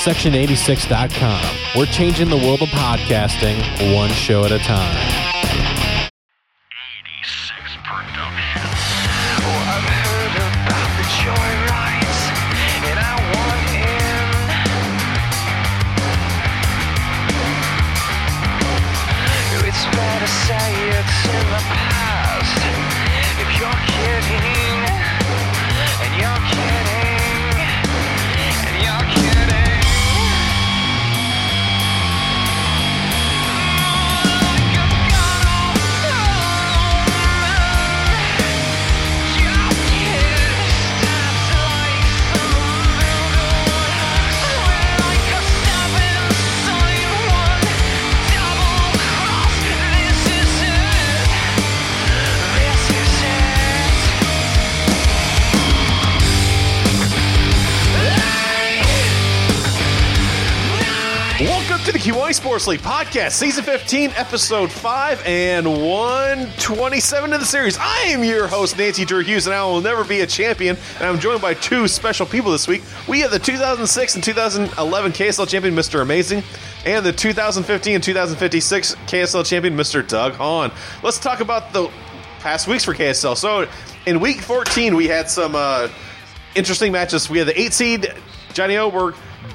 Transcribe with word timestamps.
Section86.com. 0.00 1.76
We're 1.76 1.84
changing 1.84 2.30
the 2.30 2.36
world 2.38 2.62
of 2.62 2.70
podcasting 2.70 3.94
one 3.94 4.08
show 4.08 4.46
at 4.46 4.50
a 4.50 4.58
time. 4.58 5.39
Sports 62.58 62.82
podcast, 62.82 63.30
season 63.30 63.62
15, 63.62 64.10
episode 64.16 64.72
5, 64.72 65.22
and 65.24 65.64
127 65.64 67.32
of 67.32 67.38
the 67.38 67.46
series. 67.46 67.78
I 67.78 68.06
am 68.08 68.24
your 68.24 68.48
host, 68.48 68.76
Nancy 68.76 69.04
Drew 69.04 69.22
Hughes, 69.22 69.46
and 69.46 69.54
I 69.54 69.62
will 69.62 69.80
never 69.80 70.02
be 70.02 70.22
a 70.22 70.26
champion. 70.26 70.76
And 70.96 71.04
I'm 71.04 71.20
joined 71.20 71.40
by 71.40 71.54
two 71.54 71.86
special 71.86 72.26
people 72.26 72.50
this 72.50 72.66
week. 72.66 72.82
We 73.08 73.20
have 73.20 73.30
the 73.30 73.38
2006 73.38 74.16
and 74.16 74.24
2011 74.24 75.12
KSL 75.12 75.48
champion, 75.48 75.76
Mr. 75.76 76.02
Amazing, 76.02 76.42
and 76.84 77.06
the 77.06 77.12
2015 77.12 77.94
and 77.94 78.02
2056 78.02 78.96
KSL 79.06 79.46
champion, 79.46 79.76
Mr. 79.76 80.06
Doug 80.06 80.32
Hahn. 80.32 80.72
Let's 81.04 81.20
talk 81.20 81.38
about 81.38 81.72
the 81.72 81.88
past 82.40 82.66
weeks 82.66 82.84
for 82.84 82.94
KSL. 82.94 83.36
So, 83.36 83.68
in 84.06 84.18
week 84.18 84.40
14, 84.40 84.96
we 84.96 85.06
had 85.06 85.30
some 85.30 85.54
uh, 85.54 85.88
interesting 86.56 86.90
matches. 86.90 87.30
We 87.30 87.38
had 87.38 87.46
the 87.46 87.60
8 87.60 87.72
seed, 87.72 88.12
Johnny 88.54 88.76
Oberg, 88.76 89.14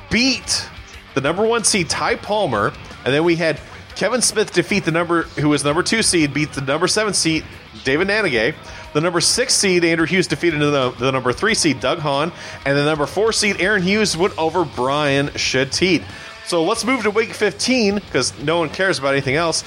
beat 0.09 0.69
the 1.15 1.21
number 1.21 1.45
one 1.45 1.63
seed 1.63 1.89
Ty 1.89 2.17
Palmer, 2.17 2.71
and 3.05 3.13
then 3.13 3.23
we 3.23 3.35
had 3.35 3.59
Kevin 3.95 4.21
Smith 4.21 4.51
defeat 4.51 4.83
the 4.83 4.91
number 4.91 5.23
who 5.23 5.47
was 5.47 5.63
number 5.63 5.81
two 5.81 6.01
seed, 6.01 6.33
beat 6.33 6.51
the 6.51 6.61
number 6.61 6.87
seven 6.87 7.13
seed 7.13 7.45
David 7.83 8.09
Nanigay. 8.09 8.53
The 8.93 9.01
number 9.01 9.21
six 9.21 9.53
seed 9.53 9.85
Andrew 9.85 10.05
Hughes 10.05 10.27
defeated 10.27 10.59
the, 10.59 10.91
the 10.91 11.11
number 11.11 11.31
three 11.31 11.53
seed 11.53 11.79
Doug 11.79 11.99
Hahn, 11.99 12.31
and 12.65 12.77
the 12.77 12.83
number 12.83 13.05
four 13.05 13.31
seed 13.31 13.61
Aaron 13.61 13.83
Hughes 13.83 14.17
went 14.17 14.37
over 14.37 14.65
Brian 14.65 15.27
Shatit. 15.29 16.03
So 16.45 16.63
let's 16.63 16.83
move 16.83 17.03
to 17.03 17.11
week 17.11 17.33
15 17.33 17.95
because 17.95 18.37
no 18.39 18.59
one 18.59 18.69
cares 18.69 18.99
about 18.99 19.13
anything 19.13 19.35
else. 19.35 19.63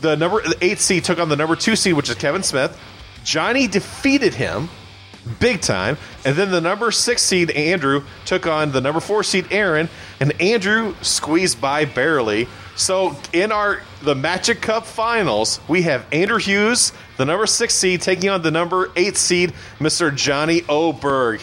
The 0.00 0.16
number 0.16 0.42
the 0.42 0.56
eight 0.60 0.78
seed 0.78 1.04
took 1.04 1.18
on 1.18 1.28
the 1.28 1.36
number 1.36 1.54
two 1.54 1.76
seed, 1.76 1.94
which 1.94 2.08
is 2.08 2.16
Kevin 2.16 2.42
Smith. 2.42 2.78
Johnny 3.24 3.66
defeated 3.66 4.34
him 4.34 4.68
big 5.40 5.60
time. 5.60 5.98
And 6.24 6.36
then 6.36 6.50
the 6.50 6.60
number 6.60 6.90
six 6.90 7.22
seed 7.22 7.50
Andrew 7.50 8.04
took 8.24 8.46
on 8.46 8.72
the 8.72 8.80
number 8.80 9.00
four 9.00 9.22
seed 9.22 9.46
Aaron, 9.50 9.88
and 10.20 10.40
Andrew 10.40 10.94
squeezed 11.02 11.60
by 11.60 11.84
barely. 11.84 12.48
So 12.76 13.16
in 13.32 13.52
our 13.52 13.82
the 14.02 14.14
Magic 14.14 14.60
Cup 14.60 14.86
finals, 14.86 15.60
we 15.66 15.82
have 15.82 16.06
Andrew 16.12 16.38
Hughes, 16.38 16.92
the 17.16 17.24
number 17.24 17.46
six 17.46 17.74
seed, 17.74 18.02
taking 18.02 18.28
on 18.28 18.42
the 18.42 18.50
number 18.50 18.92
eight 18.96 19.16
seed, 19.16 19.54
Mr. 19.78 20.14
Johnny 20.14 20.62
Oberg. 20.68 21.40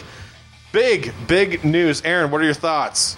Big, 0.72 1.12
big 1.26 1.64
news. 1.64 2.02
Aaron, 2.04 2.30
what 2.30 2.40
are 2.40 2.44
your 2.44 2.54
thoughts? 2.54 3.16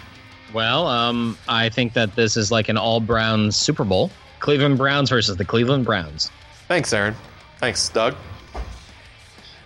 Well, 0.53 0.87
um, 0.87 1.37
I 1.49 1.69
think 1.69 1.93
that 1.93 2.15
this 2.17 2.37
is 2.37 2.51
like 2.51 2.69
an 2.71 2.79
all 2.79 3.01
Browns 3.01 3.57
Super 3.57 3.85
Bowl. 3.85 4.11
Cleveland 4.41 4.79
Browns 4.79 5.11
versus 5.11 5.37
the 5.37 5.45
Cleveland 5.45 5.85
Browns. 5.85 6.31
Thanks, 6.69 6.93
Aaron. 6.93 7.15
Thanks, 7.59 7.89
Doug. 7.89 8.17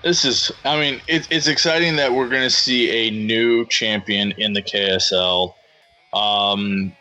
This 0.02 0.24
is, 0.24 0.50
I 0.64 0.80
mean, 0.80 1.00
it, 1.06 1.28
it's 1.30 1.46
exciting 1.46 1.96
that 1.96 2.12
we're 2.12 2.28
going 2.28 2.42
to 2.42 2.50
see 2.50 2.90
a 2.90 3.10
new 3.10 3.66
champion 3.66 4.32
in 4.32 4.54
the 4.54 4.62
KSL. 4.62 5.54
Um, 6.12 6.92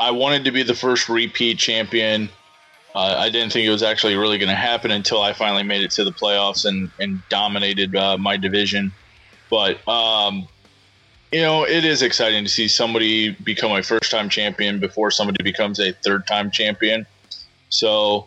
I 0.00 0.10
wanted 0.10 0.44
to 0.44 0.50
be 0.50 0.62
the 0.62 0.74
first 0.74 1.08
repeat 1.08 1.58
champion. 1.58 2.30
Uh, 2.94 3.16
I 3.18 3.28
didn't 3.28 3.52
think 3.52 3.66
it 3.66 3.70
was 3.70 3.82
actually 3.82 4.16
really 4.16 4.38
going 4.38 4.48
to 4.48 4.54
happen 4.54 4.90
until 4.90 5.20
I 5.20 5.34
finally 5.34 5.62
made 5.62 5.82
it 5.82 5.90
to 5.92 6.04
the 6.04 6.10
playoffs 6.10 6.64
and, 6.64 6.90
and 6.98 7.22
dominated 7.28 7.94
uh, 7.94 8.16
my 8.16 8.36
division. 8.36 8.92
But, 9.50 9.86
um, 9.86 10.48
you 11.30 11.42
know, 11.42 11.64
it 11.64 11.84
is 11.84 12.02
exciting 12.02 12.42
to 12.44 12.50
see 12.50 12.66
somebody 12.66 13.30
become 13.30 13.72
a 13.72 13.82
first 13.82 14.10
time 14.10 14.28
champion 14.28 14.80
before 14.80 15.10
somebody 15.10 15.44
becomes 15.44 15.78
a 15.78 15.92
third 15.92 16.26
time 16.26 16.50
champion. 16.50 17.06
So, 17.68 18.26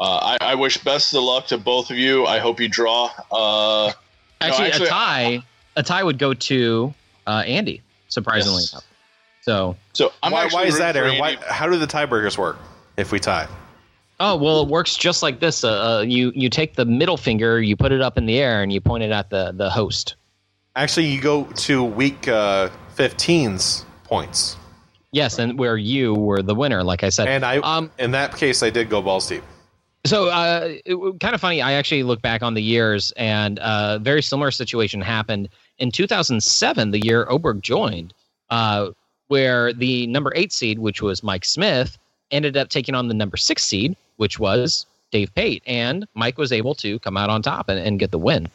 uh, 0.00 0.36
I, 0.40 0.52
I 0.52 0.54
wish 0.56 0.78
best 0.78 1.14
of 1.14 1.22
luck 1.22 1.46
to 1.48 1.58
both 1.58 1.90
of 1.90 1.96
you. 1.98 2.26
I 2.26 2.38
hope 2.38 2.58
you 2.58 2.68
draw. 2.68 3.10
Uh, 3.30 3.92
Actually, 4.40 4.68
actually, 4.68 4.86
a 4.86 4.90
tie, 4.90 5.42
a 5.76 5.82
tie 5.84 6.02
would 6.02 6.18
go 6.18 6.34
to 6.34 6.92
uh, 7.28 7.44
Andy. 7.46 7.82
Surprisingly 8.08 8.62
Yes. 8.62 8.82
Enough. 9.46 9.76
So, 9.92 10.06
so 10.08 10.12
I'm 10.22 10.32
why, 10.32 10.48
why 10.48 10.64
is 10.64 10.78
that, 10.78 10.94
for 10.94 11.02
Aaron? 11.04 11.18
Why, 11.18 11.36
how 11.48 11.68
do 11.68 11.78
the 11.78 11.86
tiebreakers 11.86 12.38
work 12.38 12.58
if 12.96 13.12
we 13.12 13.18
tie? 13.18 13.48
oh 14.22 14.36
well, 14.36 14.62
it 14.62 14.68
works 14.68 14.96
just 14.96 15.22
like 15.22 15.40
this. 15.40 15.64
Uh, 15.64 15.98
uh, 15.98 16.00
you 16.00 16.32
you 16.34 16.48
take 16.48 16.76
the 16.76 16.84
middle 16.84 17.16
finger, 17.16 17.60
you 17.60 17.76
put 17.76 17.92
it 17.92 18.00
up 18.00 18.16
in 18.16 18.26
the 18.26 18.38
air, 18.38 18.62
and 18.62 18.72
you 18.72 18.80
point 18.80 19.02
it 19.02 19.10
at 19.10 19.28
the 19.28 19.52
the 19.52 19.68
host. 19.68 20.14
Actually, 20.74 21.06
you 21.06 21.20
go 21.20 21.44
to 21.44 21.84
week 21.84 22.28
uh, 22.28 22.70
15's 22.96 23.84
points. 24.04 24.56
Yes, 25.10 25.38
and 25.38 25.58
where 25.58 25.76
you 25.76 26.14
were 26.14 26.40
the 26.40 26.54
winner, 26.54 26.82
like 26.82 27.04
I 27.04 27.10
said. 27.10 27.28
And 27.28 27.44
I, 27.44 27.58
um, 27.58 27.90
in 27.98 28.12
that 28.12 28.34
case, 28.34 28.62
I 28.62 28.70
did 28.70 28.88
go 28.88 29.02
balls 29.02 29.28
deep. 29.28 29.42
So, 30.06 30.28
uh, 30.28 30.72
it, 30.86 31.20
kind 31.20 31.34
of 31.34 31.42
funny. 31.42 31.60
I 31.60 31.72
actually 31.72 32.04
look 32.04 32.22
back 32.22 32.42
on 32.42 32.54
the 32.54 32.62
years, 32.62 33.12
and 33.18 33.58
a 33.58 33.98
very 34.00 34.22
similar 34.22 34.50
situation 34.50 35.02
happened 35.02 35.50
in 35.76 35.90
2007, 35.90 36.90
the 36.90 37.04
year 37.04 37.26
Oberg 37.28 37.60
joined, 37.60 38.14
uh, 38.48 38.92
where 39.32 39.72
the 39.72 40.06
number 40.08 40.30
eight 40.36 40.52
seed, 40.52 40.78
which 40.78 41.00
was 41.00 41.22
Mike 41.22 41.46
Smith, 41.46 41.96
ended 42.32 42.54
up 42.54 42.68
taking 42.68 42.94
on 42.94 43.08
the 43.08 43.14
number 43.14 43.38
six 43.38 43.64
seed, 43.64 43.96
which 44.18 44.38
was 44.38 44.84
Dave 45.10 45.34
Pate, 45.34 45.62
and 45.66 46.06
Mike 46.12 46.36
was 46.36 46.52
able 46.52 46.74
to 46.74 46.98
come 46.98 47.16
out 47.16 47.30
on 47.30 47.40
top 47.40 47.70
and, 47.70 47.78
and 47.78 47.98
get 47.98 48.10
the 48.10 48.18
win. 48.18 48.46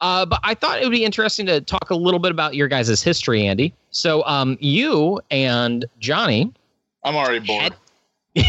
Uh, 0.00 0.26
but 0.26 0.40
I 0.42 0.54
thought 0.54 0.80
it 0.80 0.84
would 0.84 0.90
be 0.90 1.04
interesting 1.04 1.46
to 1.46 1.60
talk 1.60 1.88
a 1.90 1.94
little 1.94 2.18
bit 2.18 2.32
about 2.32 2.56
your 2.56 2.66
guys' 2.66 3.00
history, 3.00 3.46
Andy. 3.46 3.72
So, 3.92 4.24
um, 4.24 4.58
you 4.60 5.20
and 5.30 5.84
Johnny 6.00 6.52
I'm 7.04 7.14
already 7.14 7.38
bored. 7.38 7.76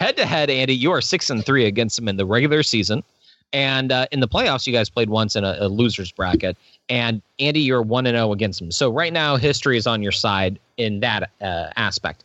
head 0.00 0.16
to 0.16 0.26
head, 0.26 0.50
Andy, 0.50 0.74
you 0.74 0.90
are 0.90 1.00
six 1.00 1.30
and 1.30 1.46
three 1.46 1.66
against 1.66 1.96
him 1.96 2.08
in 2.08 2.16
the 2.16 2.26
regular 2.26 2.64
season, 2.64 3.04
and 3.52 3.92
uh, 3.92 4.06
in 4.12 4.20
the 4.20 4.28
playoffs, 4.28 4.66
you 4.66 4.72
guys 4.72 4.88
played 4.88 5.10
once 5.10 5.36
in 5.36 5.44
a, 5.44 5.56
a 5.60 5.68
losers 5.68 6.10
bracket. 6.10 6.56
And 6.88 7.22
Andy, 7.38 7.60
you're 7.60 7.82
one 7.82 8.06
and 8.06 8.16
zero 8.16 8.32
against 8.32 8.58
them. 8.60 8.70
So 8.70 8.90
right 8.90 9.12
now, 9.12 9.36
history 9.36 9.76
is 9.76 9.86
on 9.86 10.02
your 10.02 10.12
side 10.12 10.58
in 10.76 11.00
that 11.00 11.30
uh, 11.40 11.68
aspect. 11.76 12.24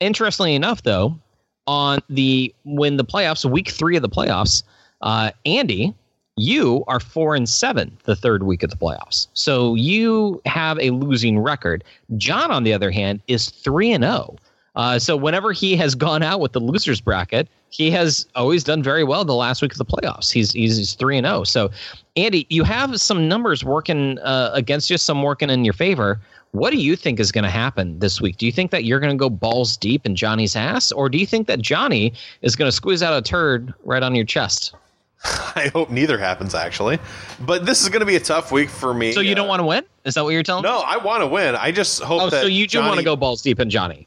Interestingly 0.00 0.54
enough, 0.54 0.82
though, 0.82 1.18
on 1.66 2.00
the 2.08 2.54
when 2.64 2.96
the 2.96 3.04
playoffs, 3.04 3.48
week 3.48 3.70
three 3.70 3.96
of 3.96 4.02
the 4.02 4.08
playoffs, 4.08 4.62
uh, 5.00 5.30
Andy, 5.46 5.94
you 6.36 6.84
are 6.88 6.98
four 6.98 7.34
and 7.34 7.48
seven 7.48 7.96
the 8.04 8.16
third 8.16 8.42
week 8.42 8.62
of 8.62 8.70
the 8.70 8.76
playoffs. 8.76 9.28
So 9.34 9.74
you 9.76 10.42
have 10.46 10.78
a 10.80 10.90
losing 10.90 11.38
record. 11.38 11.84
John, 12.16 12.50
on 12.50 12.64
the 12.64 12.72
other 12.72 12.90
hand, 12.90 13.20
is 13.28 13.50
three 13.50 13.92
and 13.92 14.02
zero. 14.02 14.36
Uh, 14.76 14.98
so 14.98 15.16
whenever 15.16 15.52
he 15.52 15.76
has 15.76 15.94
gone 15.94 16.22
out 16.22 16.40
with 16.40 16.52
the 16.52 16.60
losers 16.60 17.00
bracket, 17.00 17.48
he 17.70 17.90
has 17.90 18.26
always 18.34 18.64
done 18.64 18.82
very 18.82 19.04
well 19.04 19.24
the 19.24 19.34
last 19.34 19.62
week 19.62 19.72
of 19.72 19.78
the 19.78 19.84
playoffs. 19.84 20.32
He's 20.32 20.52
he's 20.52 20.94
three 20.94 21.16
and 21.18 21.26
zero. 21.26 21.44
So, 21.44 21.70
Andy, 22.16 22.46
you 22.50 22.64
have 22.64 23.00
some 23.00 23.28
numbers 23.28 23.64
working 23.64 24.18
uh, 24.20 24.50
against 24.54 24.90
you, 24.90 24.98
some 24.98 25.22
working 25.22 25.50
in 25.50 25.64
your 25.64 25.74
favor. 25.74 26.20
What 26.52 26.70
do 26.70 26.76
you 26.76 26.94
think 26.94 27.18
is 27.18 27.32
going 27.32 27.42
to 27.44 27.50
happen 27.50 27.98
this 27.98 28.20
week? 28.20 28.36
Do 28.36 28.46
you 28.46 28.52
think 28.52 28.70
that 28.70 28.84
you're 28.84 29.00
going 29.00 29.10
to 29.10 29.16
go 29.18 29.28
balls 29.28 29.76
deep 29.76 30.06
in 30.06 30.14
Johnny's 30.14 30.54
ass, 30.54 30.92
or 30.92 31.08
do 31.08 31.18
you 31.18 31.26
think 31.26 31.48
that 31.48 31.60
Johnny 31.60 32.12
is 32.42 32.54
going 32.54 32.68
to 32.68 32.72
squeeze 32.72 33.02
out 33.02 33.12
a 33.16 33.22
turd 33.22 33.74
right 33.84 34.02
on 34.04 34.14
your 34.14 34.24
chest? 34.24 34.72
I 35.24 35.70
hope 35.72 35.90
neither 35.90 36.16
happens, 36.18 36.54
actually. 36.54 36.98
But 37.40 37.66
this 37.66 37.82
is 37.82 37.88
going 37.88 38.00
to 38.00 38.06
be 38.06 38.14
a 38.14 38.20
tough 38.20 38.52
week 38.52 38.68
for 38.68 38.94
me. 38.94 39.10
So 39.12 39.20
you 39.20 39.34
don't 39.34 39.46
Uh, 39.46 39.48
want 39.48 39.60
to 39.60 39.64
win? 39.66 39.84
Is 40.04 40.14
that 40.14 40.22
what 40.22 40.30
you're 40.30 40.42
telling? 40.44 40.62
me? 40.62 40.68
No, 40.68 40.80
I 40.80 40.96
want 40.98 41.22
to 41.22 41.26
win. 41.26 41.56
I 41.56 41.72
just 41.72 42.00
hope 42.02 42.20
that. 42.20 42.26
Oh, 42.26 42.30
that. 42.30 42.42
so 42.42 42.46
you 42.46 42.68
do 42.68 42.78
want 42.80 42.98
to 42.98 43.04
go 43.04 43.16
balls 43.16 43.42
deep 43.42 43.58
in 43.58 43.68
Johnny? 43.70 44.06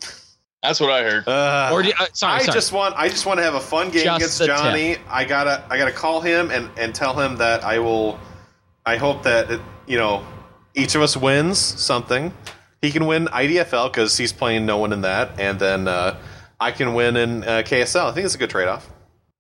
That's 0.64 0.80
what 0.80 0.92
I 0.92 1.04
heard. 1.04 1.28
Uh, 1.28 1.70
Or 1.72 1.82
do 1.82 1.90
you, 1.90 1.94
uh, 2.00 2.08
sorry, 2.14 2.34
I 2.42 2.44
sorry. 2.44 2.54
just 2.56 2.72
want. 2.72 2.96
I 2.98 3.10
just 3.10 3.26
want 3.26 3.40
to 3.40 3.44
have 3.44 3.54
a 3.54 3.60
fun 3.60 3.90
game 3.90 4.04
Just 4.04 4.18
against 4.18 4.40
the 4.40 4.48
Johnny. 4.48 4.98
I 5.08 5.24
gotta. 5.24 5.64
I 5.70 5.78
gotta 5.78 5.92
call 5.92 6.22
him 6.22 6.50
and 6.52 6.70
and 6.78 6.94
tell 6.96 7.18
him 7.18 7.38
that 7.38 7.64
I 7.64 7.80
will. 7.80 8.20
I 8.86 8.98
hope 8.98 9.24
that 9.24 9.52
it, 9.52 9.62
you 9.86 9.98
know 9.98 10.26
each 10.74 10.96
of 10.96 11.02
us 11.02 11.18
wins 11.18 11.60
something. 11.60 12.34
He 12.82 12.92
can 12.92 13.06
win 13.08 13.26
IDFL 13.28 13.92
because 13.92 14.18
he's 14.18 14.32
playing 14.32 14.66
no 14.66 14.78
one 14.78 14.94
in 14.94 15.02
that, 15.02 15.40
and 15.40 15.60
then 15.60 15.88
uh, 15.88 16.18
I 16.60 16.72
can 16.72 16.94
win 16.94 17.16
in 17.18 17.44
uh, 17.44 17.64
KSL. 17.66 18.10
I 18.10 18.12
think 18.14 18.26
it's 18.26 18.36
a 18.36 18.38
good 18.38 18.50
trade 18.52 18.68
off. 18.68 18.90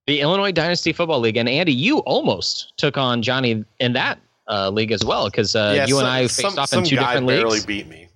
The 0.08 0.22
Illinois 0.22 0.52
Dynasty 0.52 0.94
Football 0.94 1.19
League, 1.19 1.38
and 1.38 1.48
Andy, 1.50 1.74
you 1.74 2.00
almost 2.00 2.74
took 2.78 2.98
on 2.98 3.22
Johnny 3.22 3.64
in 3.80 3.94
that 3.94 4.19
uh, 4.48 4.69
league 4.69 4.92
as 4.92 5.04
well 5.04 5.25
because 5.30 5.56
uh, 5.56 5.86
you 5.88 6.00
and 6.00 6.08
I 6.08 6.24
faced 6.24 6.42
some, 6.42 6.60
off 6.60 6.69
some 6.69 6.80
in 6.80 6.90
two 6.90 6.96
guy 6.96 7.14
different 7.14 7.28
barely 7.28 7.52
leagues. 7.52 7.66
beat 7.66 7.88
me. 7.88 8.08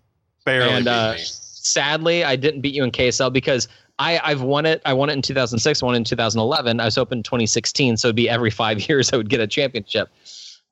Barely 0.46 0.74
and 0.74 0.86
beat 0.86 0.92
uh, 0.92 1.14
me. 1.14 1.20
Sadly, 1.62 2.24
I 2.24 2.36
didn't 2.36 2.62
beat 2.62 2.74
you 2.74 2.84
in 2.84 2.92
KSL 2.92 3.32
because 3.32 3.68
I, 4.00 4.20
I've 4.24 4.42
won 4.42 4.66
it. 4.66 4.82
I 4.86 4.94
won 4.94 5.10
it 5.10 5.14
in 5.14 5.22
2006, 5.22 5.84
won 5.84 5.94
it 5.94 5.98
in 5.98 6.04
2011. 6.04 6.80
I 6.80 6.86
was 6.86 6.96
hoping 6.96 7.20
in 7.20 7.24
2016, 7.24 7.98
so 7.98 8.08
it'd 8.08 8.16
be 8.16 8.30
every 8.30 8.50
five 8.50 8.80
years 8.90 9.14
I 9.14 9.18
would 9.18 9.30
get 9.30 9.40
a 9.40 9.48
championship. 9.48 10.10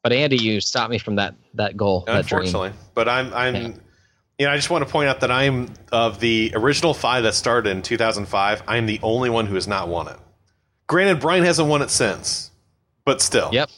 But 0.02 0.14
Andy, 0.14 0.38
you 0.38 0.62
stopped 0.62 0.92
me 0.92 0.98
from 0.98 1.16
that 1.16 1.36
that 1.56 1.76
goal, 1.76 2.06
that 2.08 2.26
dream. 2.26 2.44
Unfortunately, 2.44 2.72
but 2.94 3.10
I'm 3.10 3.34
I'm. 3.34 3.56
Yeah. 3.56 3.72
You 4.38 4.46
know, 4.46 4.54
I 4.54 4.56
just 4.56 4.70
want 4.70 4.86
to 4.86 4.90
point 4.90 5.10
out 5.10 5.20
that 5.20 5.32
I'm 5.32 5.74
of 5.92 6.22
the 6.22 6.54
original 6.56 6.94
five 6.94 7.24
that 7.24 7.34
started 7.34 7.72
in 7.72 7.82
2005. 7.82 8.64
I'm 8.70 8.86
the 8.86 8.98
only 9.04 9.30
one 9.30 9.48
who 9.48 9.56
has 9.56 9.68
not 9.68 9.90
won 9.90 10.08
it. 10.08 10.16
Granted, 10.88 11.20
Brian 11.20 11.44
hasn't 11.44 11.68
won 11.68 11.82
it 11.82 11.90
since, 11.90 12.50
but 13.04 13.22
still, 13.22 13.50
Yep. 13.52 13.70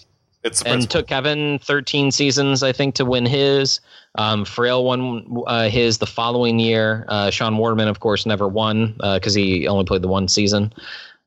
It's 0.43 0.61
and 0.63 0.89
took 0.89 1.07
Kevin 1.07 1.59
13 1.59 2.11
seasons, 2.11 2.63
I 2.63 2.71
think, 2.71 2.95
to 2.95 3.05
win 3.05 3.25
his. 3.25 3.79
Um, 4.15 4.43
Frail 4.43 4.83
won 4.83 5.43
uh, 5.47 5.69
his 5.69 5.99
the 5.99 6.07
following 6.07 6.59
year. 6.59 7.05
Uh, 7.07 7.29
Sean 7.29 7.57
Waterman, 7.57 7.87
of 7.87 7.99
course, 7.99 8.25
never 8.25 8.47
won 8.47 8.95
because 8.99 9.33
he 9.33 9.67
only 9.67 9.85
played 9.85 10.01
the 10.01 10.07
one 10.07 10.27
season. 10.27 10.73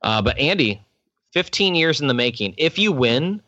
Uh, 0.03 0.21
but 0.21 0.37
Andy, 0.39 0.83
15 1.33 1.75
years 1.75 2.01
in 2.01 2.07
the 2.07 2.15
making. 2.15 2.55
If 2.59 2.79
you 2.79 2.93
win, 2.93 3.41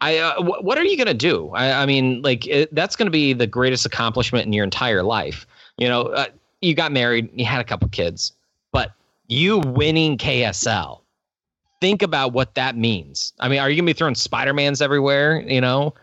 I 0.00 0.18
uh, 0.18 0.42
wh- 0.42 0.64
what 0.64 0.76
are 0.78 0.84
you 0.84 0.96
going 0.96 1.06
to 1.06 1.14
do? 1.14 1.50
I, 1.50 1.82
I 1.82 1.86
mean, 1.86 2.22
like 2.22 2.46
it, 2.46 2.74
that's 2.74 2.96
going 2.96 3.06
to 3.06 3.12
be 3.12 3.32
the 3.32 3.46
greatest 3.46 3.86
accomplishment 3.86 4.46
in 4.46 4.52
your 4.52 4.64
entire 4.64 5.02
life. 5.02 5.46
You 5.78 5.88
know, 5.88 6.02
uh, 6.02 6.26
you 6.60 6.74
got 6.74 6.92
married, 6.92 7.30
you 7.32 7.44
had 7.44 7.60
a 7.60 7.64
couple 7.64 7.88
kids, 7.88 8.32
but 8.72 8.92
you 9.28 9.58
winning 9.58 10.18
KSL. 10.18 11.01
Think 11.82 12.02
about 12.02 12.32
what 12.32 12.54
that 12.54 12.76
means. 12.76 13.32
I 13.40 13.48
mean, 13.48 13.58
are 13.58 13.68
you 13.68 13.74
gonna 13.74 13.86
be 13.86 13.92
throwing 13.92 14.14
Spider 14.14 14.54
Mans 14.54 14.80
everywhere? 14.80 15.40
You 15.40 15.60
know, 15.60 15.94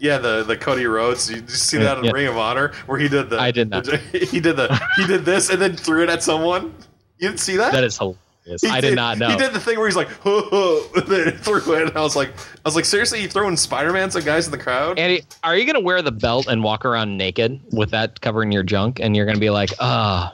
Yeah, 0.00 0.18
the 0.18 0.42
the 0.42 0.56
Cody 0.56 0.86
Rhodes. 0.86 1.30
You, 1.30 1.36
did 1.36 1.50
you 1.50 1.54
see 1.54 1.78
that 1.78 1.98
in 1.98 2.04
Yeah. 2.04 2.10
Ring 2.10 2.26
of 2.26 2.36
Honor 2.36 2.72
where 2.86 2.98
he 2.98 3.08
did 3.08 3.30
the? 3.30 3.38
I 3.38 3.52
did 3.52 3.70
not. 3.70 3.86
he 4.12 4.40
did 4.40 4.56
the. 4.56 4.76
He 4.96 5.06
did 5.06 5.24
this 5.24 5.48
and 5.48 5.62
then 5.62 5.76
threw 5.76 6.02
it 6.02 6.08
at 6.08 6.24
someone. 6.24 6.74
You 7.18 7.28
didn't 7.28 7.38
see 7.38 7.56
that? 7.58 7.70
that 7.70 7.84
is 7.84 7.96
hilarious. 7.96 8.18
He 8.60 8.68
I 8.68 8.80
did 8.80 8.96
not 8.96 9.18
know. 9.18 9.28
He 9.28 9.36
did 9.36 9.52
the 9.52 9.60
thing 9.60 9.78
where 9.78 9.86
he's 9.86 9.94
like, 9.94 10.08
"Ho, 10.22 10.40
ho," 10.50 10.82
and 10.96 11.06
then 11.06 11.32
threw 11.38 11.58
it. 11.76 11.88
And 11.88 11.96
I 11.96 12.00
was 12.00 12.16
like, 12.16 12.30
I 12.30 12.60
was 12.64 12.74
like, 12.74 12.84
seriously, 12.86 13.22
you 13.22 13.28
throwing 13.28 13.56
Spider 13.56 13.92
Mans 13.92 14.16
at 14.16 14.24
guys 14.24 14.46
in 14.46 14.50
the 14.50 14.58
crowd? 14.58 14.98
Andy, 14.98 15.22
are 15.44 15.56
you 15.56 15.64
gonna 15.64 15.78
wear 15.78 16.02
the 16.02 16.10
belt 16.10 16.48
and 16.48 16.64
walk 16.64 16.84
around 16.84 17.16
naked 17.16 17.60
with 17.70 17.92
that 17.92 18.20
covering 18.20 18.50
your 18.50 18.64
junk, 18.64 18.98
and 18.98 19.14
you're 19.14 19.26
gonna 19.26 19.38
be 19.38 19.50
like, 19.50 19.70
oh, 19.78 20.30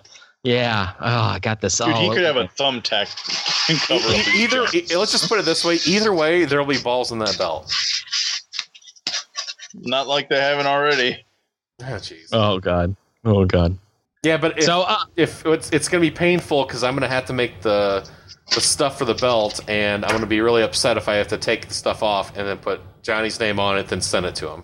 yeah, 0.46 0.92
oh, 1.00 1.04
I 1.34 1.38
got 1.40 1.60
this. 1.60 1.76
Dude, 1.78 1.88
oh, 1.88 1.94
he 2.00 2.08
could 2.10 2.24
have 2.24 2.36
a 2.36 2.44
thumbtack 2.44 3.08
cover 3.88 4.08
E- 4.14 4.42
either, 4.42 4.66
e- 4.72 4.96
let's 4.96 5.12
just 5.12 5.28
put 5.28 5.38
it 5.38 5.44
this 5.44 5.64
way: 5.64 5.78
either 5.86 6.14
way, 6.14 6.44
there 6.44 6.58
will 6.60 6.72
be 6.72 6.80
balls 6.80 7.10
in 7.12 7.18
that 7.18 7.36
belt. 7.36 7.72
Not 9.74 10.06
like 10.06 10.28
they 10.28 10.40
haven't 10.40 10.66
already. 10.66 11.24
Oh, 11.82 11.84
jeez. 11.84 12.28
Oh 12.32 12.58
god. 12.58 12.96
Oh 13.24 13.44
god. 13.44 13.76
yeah, 14.22 14.36
but 14.36 14.56
if, 14.58 14.64
So, 14.64 14.82
uh, 14.82 14.96
if 15.16 15.44
it's 15.44 15.70
it's 15.70 15.88
gonna 15.88 16.00
be 16.00 16.10
painful 16.10 16.64
because 16.64 16.82
I'm 16.82 16.94
gonna 16.94 17.08
have 17.08 17.26
to 17.26 17.32
make 17.32 17.60
the 17.60 18.08
the 18.54 18.60
stuff 18.60 18.96
for 18.98 19.04
the 19.04 19.14
belt, 19.14 19.60
and 19.68 20.04
I'm 20.04 20.12
gonna 20.12 20.26
be 20.26 20.40
really 20.40 20.62
upset 20.62 20.96
if 20.96 21.08
I 21.08 21.16
have 21.16 21.28
to 21.28 21.36
take 21.38 21.68
the 21.68 21.74
stuff 21.74 22.02
off 22.02 22.36
and 22.36 22.46
then 22.46 22.58
put 22.58 22.80
Johnny's 23.02 23.38
name 23.40 23.58
on 23.60 23.76
it, 23.78 23.88
then 23.88 24.00
send 24.00 24.24
it 24.26 24.34
to 24.36 24.48
him. 24.48 24.62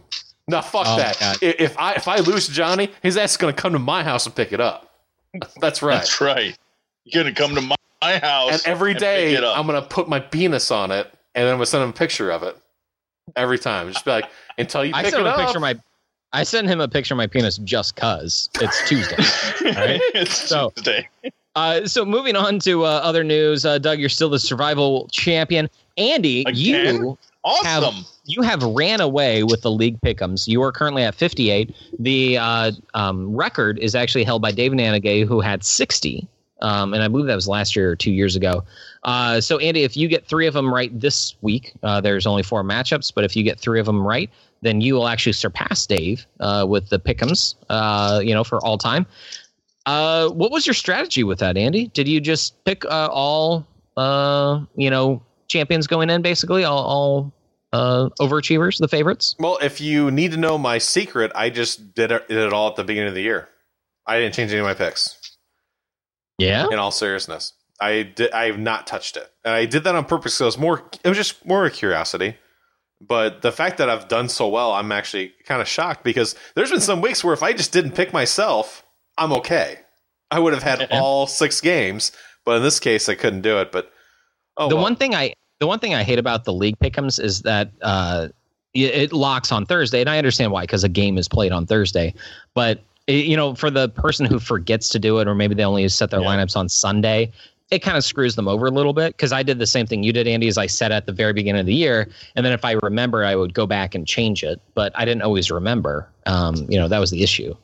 No, 0.48 0.60
fuck 0.62 0.86
Oh, 0.86 0.96
that. 0.96 1.18
God. 1.20 1.36
If 1.42 1.78
I 1.78 1.92
if 1.94 2.08
I 2.08 2.18
lose 2.18 2.48
Johnny, 2.48 2.90
his 3.02 3.16
ass 3.16 3.32
is 3.32 3.36
gonna 3.36 3.52
come 3.52 3.72
to 3.72 3.78
my 3.78 4.02
house 4.04 4.24
and 4.24 4.34
pick 4.34 4.52
it 4.52 4.60
up. 4.60 4.88
That's 5.60 5.82
right. 5.82 5.94
That's 5.94 6.20
right. 6.20 6.56
You're 7.04 7.24
gonna 7.24 7.34
come 7.34 7.54
to 7.54 7.60
my, 7.60 7.74
my 8.00 8.18
house 8.18 8.52
and 8.52 8.62
every 8.66 8.92
pick 8.94 9.00
day 9.00 9.34
it 9.34 9.44
up. 9.44 9.58
I'm 9.58 9.66
gonna 9.66 9.82
put 9.82 10.08
my 10.08 10.20
penis 10.20 10.70
on 10.70 10.90
it, 10.90 11.06
and 11.34 11.44
then 11.44 11.52
I'm 11.52 11.56
gonna 11.56 11.66
send 11.66 11.82
him 11.84 11.90
a 11.90 11.94
picture 11.94 12.30
of 12.30 12.42
it. 12.42 12.56
Every 13.36 13.58
time, 13.58 13.90
just 13.92 14.04
be 14.04 14.10
like, 14.10 14.28
until 14.58 14.84
you 14.84 14.92
I 14.94 15.02
pick 15.02 15.12
sent 15.12 15.24
it 15.24 15.28
him 15.28 15.32
a 15.32 15.36
picture 15.36 15.58
of 15.58 15.62
my. 15.62 15.74
I 16.34 16.44
sent 16.44 16.66
him 16.68 16.80
a 16.80 16.88
picture 16.88 17.14
of 17.14 17.18
my 17.18 17.26
penis 17.26 17.58
just 17.58 17.94
cause 17.96 18.48
it's 18.60 18.88
Tuesday. 18.88 19.16
right. 19.70 20.00
it's 20.14 20.34
So- 20.48 20.70
Tuesday. 20.76 21.08
Uh, 21.54 21.86
so 21.86 22.02
moving 22.06 22.34
on 22.34 22.58
to 22.60 22.84
uh, 22.86 22.88
other 22.88 23.22
news, 23.22 23.66
uh, 23.66 23.76
Doug, 23.76 23.98
you're 24.00 24.08
still 24.08 24.30
the 24.30 24.38
survival 24.38 25.06
champion. 25.12 25.68
Andy, 25.98 26.46
you 26.54 27.18
Awesome. 27.44 28.04
you 28.24 28.42
have 28.42 28.62
ran 28.62 29.00
away 29.00 29.42
with 29.42 29.62
the 29.62 29.70
league 29.70 30.00
pickums. 30.00 30.46
You 30.46 30.62
are 30.62 30.70
currently 30.70 31.02
at 31.02 31.14
58. 31.14 31.74
The 31.98 32.38
uh, 32.38 32.72
um, 32.94 33.34
record 33.34 33.78
is 33.80 33.94
actually 33.94 34.24
held 34.24 34.42
by 34.42 34.52
David 34.52 34.78
Nanagay, 34.78 35.26
who 35.26 35.40
had 35.40 35.64
60. 35.64 36.28
Um, 36.60 36.94
and 36.94 37.02
I 37.02 37.08
believe 37.08 37.26
that 37.26 37.34
was 37.34 37.48
last 37.48 37.74
year 37.74 37.90
or 37.90 37.96
two 37.96 38.12
years 38.12 38.36
ago. 38.36 38.62
Uh, 39.02 39.40
so, 39.40 39.58
Andy, 39.58 39.82
if 39.82 39.96
you 39.96 40.06
get 40.06 40.26
three 40.26 40.46
of 40.46 40.54
them 40.54 40.72
right 40.72 40.98
this 40.98 41.34
week, 41.42 41.72
uh, 41.82 42.00
there's 42.00 42.24
only 42.24 42.44
four 42.44 42.62
matchups, 42.62 43.12
but 43.12 43.24
if 43.24 43.34
you 43.34 43.42
get 43.42 43.58
three 43.58 43.80
of 43.80 43.86
them 43.86 44.06
right, 44.06 44.30
then 44.60 44.80
you 44.80 44.94
will 44.94 45.08
actually 45.08 45.32
surpass 45.32 45.84
Dave 45.84 46.24
uh, 46.38 46.64
with 46.68 46.88
the 46.88 47.00
pickums, 47.00 47.56
uh, 47.68 48.20
you 48.22 48.32
know, 48.32 48.44
for 48.44 48.64
all 48.64 48.78
time. 48.78 49.04
Uh, 49.86 50.28
what 50.28 50.52
was 50.52 50.64
your 50.64 50.74
strategy 50.74 51.24
with 51.24 51.40
that, 51.40 51.56
Andy? 51.56 51.88
Did 51.88 52.06
you 52.06 52.20
just 52.20 52.64
pick 52.64 52.84
all, 52.88 53.66
you 53.96 54.90
know, 54.90 55.20
champions 55.52 55.86
going 55.86 56.10
in, 56.10 56.22
basically, 56.22 56.64
all, 56.64 56.84
all 56.84 57.32
uh, 57.72 58.08
overachievers, 58.20 58.78
the 58.78 58.88
favorites? 58.88 59.36
Well, 59.38 59.58
if 59.62 59.80
you 59.80 60.10
need 60.10 60.32
to 60.32 60.36
know 60.36 60.58
my 60.58 60.78
secret, 60.78 61.32
I 61.34 61.50
just 61.50 61.94
did 61.94 62.12
it, 62.12 62.28
did 62.28 62.38
it 62.38 62.52
all 62.52 62.68
at 62.68 62.76
the 62.76 62.84
beginning 62.84 63.10
of 63.10 63.14
the 63.14 63.22
year. 63.22 63.48
I 64.06 64.18
didn't 64.18 64.34
change 64.34 64.50
any 64.50 64.60
of 64.60 64.66
my 64.66 64.74
picks. 64.74 65.18
Yeah. 66.38 66.66
In 66.70 66.78
all 66.78 66.90
seriousness, 66.90 67.52
I 67.80 68.02
did. 68.02 68.32
I 68.32 68.46
have 68.46 68.58
not 68.58 68.86
touched 68.86 69.16
it, 69.16 69.30
and 69.44 69.54
I 69.54 69.66
did 69.66 69.84
that 69.84 69.94
on 69.94 70.04
purpose. 70.04 70.34
So 70.34 70.44
it 70.44 70.46
was 70.46 70.58
more. 70.58 70.82
It 71.04 71.08
was 71.08 71.16
just 71.16 71.44
more 71.46 71.64
a 71.66 71.70
curiosity. 71.70 72.36
But 73.00 73.42
the 73.42 73.52
fact 73.52 73.78
that 73.78 73.90
I've 73.90 74.08
done 74.08 74.28
so 74.28 74.48
well, 74.48 74.72
I'm 74.72 74.92
actually 74.92 75.32
kind 75.44 75.60
of 75.60 75.66
shocked 75.66 76.04
because 76.04 76.36
there's 76.54 76.70
been 76.70 76.80
some 76.80 77.00
weeks 77.00 77.24
where 77.24 77.34
if 77.34 77.42
I 77.42 77.52
just 77.52 77.72
didn't 77.72 77.92
pick 77.92 78.12
myself, 78.12 78.84
I'm 79.18 79.32
okay. 79.34 79.80
I 80.30 80.38
would 80.38 80.52
have 80.52 80.62
had 80.62 80.88
all 80.92 81.26
six 81.26 81.60
games, 81.60 82.12
but 82.44 82.56
in 82.56 82.62
this 82.62 82.78
case, 82.78 83.08
I 83.08 83.14
couldn't 83.16 83.42
do 83.42 83.58
it. 83.58 83.72
But 83.72 83.90
oh, 84.56 84.68
the 84.68 84.76
well. 84.76 84.84
one 84.84 84.96
thing 84.96 85.14
I 85.14 85.34
the 85.62 85.66
one 85.68 85.78
thing 85.78 85.94
I 85.94 86.02
hate 86.02 86.18
about 86.18 86.42
the 86.42 86.52
league 86.52 86.76
pickums 86.80 87.22
is 87.22 87.42
that 87.42 87.70
uh, 87.82 88.26
it, 88.74 88.94
it 88.94 89.12
locks 89.12 89.52
on 89.52 89.64
Thursday, 89.64 90.00
and 90.00 90.10
I 90.10 90.18
understand 90.18 90.50
why 90.50 90.62
because 90.64 90.82
a 90.82 90.88
game 90.88 91.16
is 91.18 91.28
played 91.28 91.52
on 91.52 91.66
Thursday. 91.66 92.14
But 92.52 92.80
it, 93.06 93.26
you 93.26 93.36
know, 93.36 93.54
for 93.54 93.70
the 93.70 93.88
person 93.90 94.26
who 94.26 94.40
forgets 94.40 94.88
to 94.88 94.98
do 94.98 95.18
it, 95.20 95.28
or 95.28 95.36
maybe 95.36 95.54
they 95.54 95.64
only 95.64 95.88
set 95.88 96.10
their 96.10 96.20
Yeah. 96.20 96.26
lineups 96.26 96.56
on 96.56 96.68
Sunday, 96.68 97.30
it 97.70 97.78
kind 97.78 97.96
of 97.96 98.02
screws 98.02 98.34
them 98.34 98.48
over 98.48 98.66
a 98.66 98.70
little 98.72 98.92
bit. 98.92 99.16
Because 99.16 99.30
I 99.30 99.44
did 99.44 99.60
the 99.60 99.66
same 99.68 99.86
thing 99.86 100.02
you 100.02 100.12
did, 100.12 100.26
Andy, 100.26 100.48
as 100.48 100.58
I 100.58 100.66
said 100.66 100.90
at 100.90 101.06
the 101.06 101.12
very 101.12 101.32
beginning 101.32 101.60
of 101.60 101.66
the 101.66 101.74
year, 101.74 102.08
and 102.34 102.44
then 102.44 102.52
if 102.52 102.64
I 102.64 102.72
remember, 102.82 103.24
I 103.24 103.36
would 103.36 103.54
go 103.54 103.64
back 103.64 103.94
and 103.94 104.04
change 104.04 104.42
it. 104.42 104.60
But 104.74 104.90
I 104.96 105.04
didn't 105.04 105.22
always 105.22 105.48
remember. 105.48 106.08
Um, 106.26 106.56
you 106.68 106.76
know, 106.76 106.88
that 106.88 106.98
was 106.98 107.12
the 107.12 107.22
issue 107.22 107.54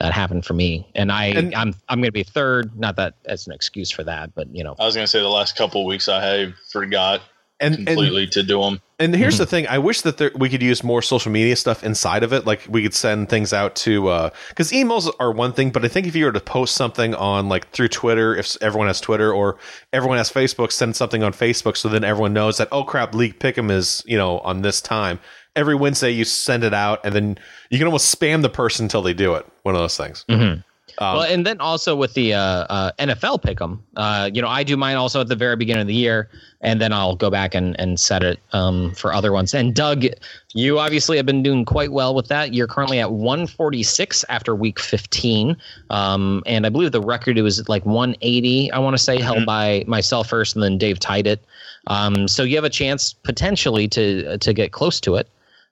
that 0.00 0.12
happened 0.12 0.44
for 0.44 0.52
me, 0.52 0.86
and 0.94 1.10
I 1.10 1.28
And- 1.28 1.54
I'm 1.54 1.74
I'm 1.88 1.98
going 2.00 2.08
to 2.08 2.12
be 2.12 2.24
third. 2.24 2.78
Not 2.78 2.96
that 2.96 3.14
that's 3.24 3.46
an 3.46 3.54
excuse 3.54 3.90
for 3.90 4.04
that, 4.04 4.34
but 4.34 4.54
you 4.54 4.62
know. 4.62 4.76
I 4.78 4.84
was 4.84 4.94
gonna 4.94 5.06
say 5.06 5.18
the 5.20 5.28
last 5.30 5.56
couple 5.56 5.86
weeks 5.86 6.10
I 6.10 6.52
forgot 6.70 7.22
and, 7.60 7.74
and 7.76 7.86
completely 7.86 8.26
to 8.28 8.42
do 8.42 8.60
them. 8.60 8.80
And 9.00 9.14
here's 9.14 9.34
Mm-hmm. 9.34 9.42
the 9.42 9.46
thing: 9.46 9.66
I 9.68 9.78
wish 9.78 10.00
that 10.02 10.16
there, 10.18 10.32
we 10.34 10.48
could 10.48 10.62
use 10.62 10.82
more 10.82 11.02
social 11.02 11.30
media 11.30 11.54
stuff 11.56 11.84
inside 11.84 12.22
of 12.24 12.32
it. 12.32 12.46
Like 12.46 12.66
we 12.68 12.82
could 12.82 12.94
send 12.94 13.28
things 13.28 13.52
out 13.52 13.76
to 13.76 14.30
because 14.48 14.72
emails 14.72 15.08
are 15.20 15.30
one 15.32 15.52
thing, 15.52 15.70
but 15.70 15.84
I 15.84 15.88
think 15.88 16.06
if 16.06 16.16
you 16.16 16.24
were 16.24 16.32
to 16.32 16.40
post 16.40 16.74
something 16.74 17.14
on 17.14 17.48
like 17.48 17.70
through 17.70 17.88
Twitter, 17.88 18.34
if 18.34 18.56
everyone 18.60 18.88
has 18.88 19.00
Twitter 19.00 19.32
or 19.32 19.58
everyone 19.92 20.18
has 20.18 20.30
Facebook, 20.32 20.72
send 20.72 20.96
something 20.96 21.22
on 21.22 21.32
Facebook 21.32 21.76
so 21.76 21.88
then 21.88 22.02
everyone 22.04 22.32
knows 22.32 22.58
that 22.58 22.68
oh 22.72 22.82
crap, 22.84 23.14
League 23.14 23.38
Pick'em 23.38 23.70
is 23.70 24.02
you 24.06 24.16
know 24.18 24.40
on 24.40 24.62
this 24.62 24.80
time. 24.80 25.20
Every 25.56 25.74
Wednesday 25.74 26.10
you 26.10 26.24
send 26.24 26.62
it 26.62 26.74
out, 26.74 27.00
and 27.04 27.14
then 27.14 27.38
you 27.70 27.78
can 27.78 27.86
almost 27.86 28.16
spam 28.16 28.42
the 28.42 28.48
person 28.48 28.84
until 28.84 29.02
they 29.02 29.14
do 29.14 29.34
it. 29.34 29.46
One 29.62 29.74
of 29.74 29.80
those 29.80 29.96
things. 29.96 30.24
Mhm. 30.28 30.62
Um, 31.00 31.16
well, 31.16 31.32
and 31.32 31.46
then 31.46 31.60
also 31.60 31.94
with 31.94 32.14
the 32.14 32.34
uh, 32.34 32.40
uh, 32.40 32.92
NFL 32.98 33.42
pick'em, 33.42 33.78
uh, 33.96 34.30
you 34.32 34.42
know, 34.42 34.48
I 34.48 34.64
do 34.64 34.76
mine 34.76 34.96
also 34.96 35.20
at 35.20 35.28
the 35.28 35.36
very 35.36 35.54
beginning 35.54 35.82
of 35.82 35.86
the 35.86 35.94
year, 35.94 36.28
and 36.60 36.80
then 36.80 36.92
I'll 36.92 37.14
go 37.14 37.30
back 37.30 37.54
and, 37.54 37.78
and 37.78 38.00
set 38.00 38.24
it 38.24 38.40
um, 38.52 38.92
for 38.94 39.12
other 39.12 39.30
ones. 39.30 39.54
And 39.54 39.74
Doug, 39.74 40.04
you 40.54 40.80
obviously 40.80 41.16
have 41.16 41.24
been 41.24 41.42
doing 41.42 41.64
quite 41.64 41.92
well 41.92 42.16
with 42.16 42.26
that. 42.28 42.52
You're 42.52 42.66
currently 42.66 42.98
at 42.98 43.12
146 43.12 44.24
after 44.28 44.56
week 44.56 44.80
15, 44.80 45.56
um, 45.90 46.42
and 46.46 46.66
I 46.66 46.68
believe 46.68 46.90
the 46.90 47.00
record 47.00 47.38
it 47.38 47.42
was 47.42 47.68
like 47.68 47.86
180. 47.86 48.72
I 48.72 48.78
want 48.80 48.94
to 48.94 49.02
say 49.02 49.20
held 49.20 49.46
by 49.46 49.84
myself 49.86 50.28
first, 50.28 50.56
and 50.56 50.64
then 50.64 50.78
Dave 50.78 50.98
tied 50.98 51.28
it. 51.28 51.44
Um, 51.86 52.26
so 52.26 52.42
you 52.42 52.56
have 52.56 52.64
a 52.64 52.70
chance 52.70 53.12
potentially 53.12 53.86
to 53.88 54.36
to 54.38 54.52
get 54.52 54.72
close 54.72 55.00
to 55.00 55.14
it. 55.14 55.28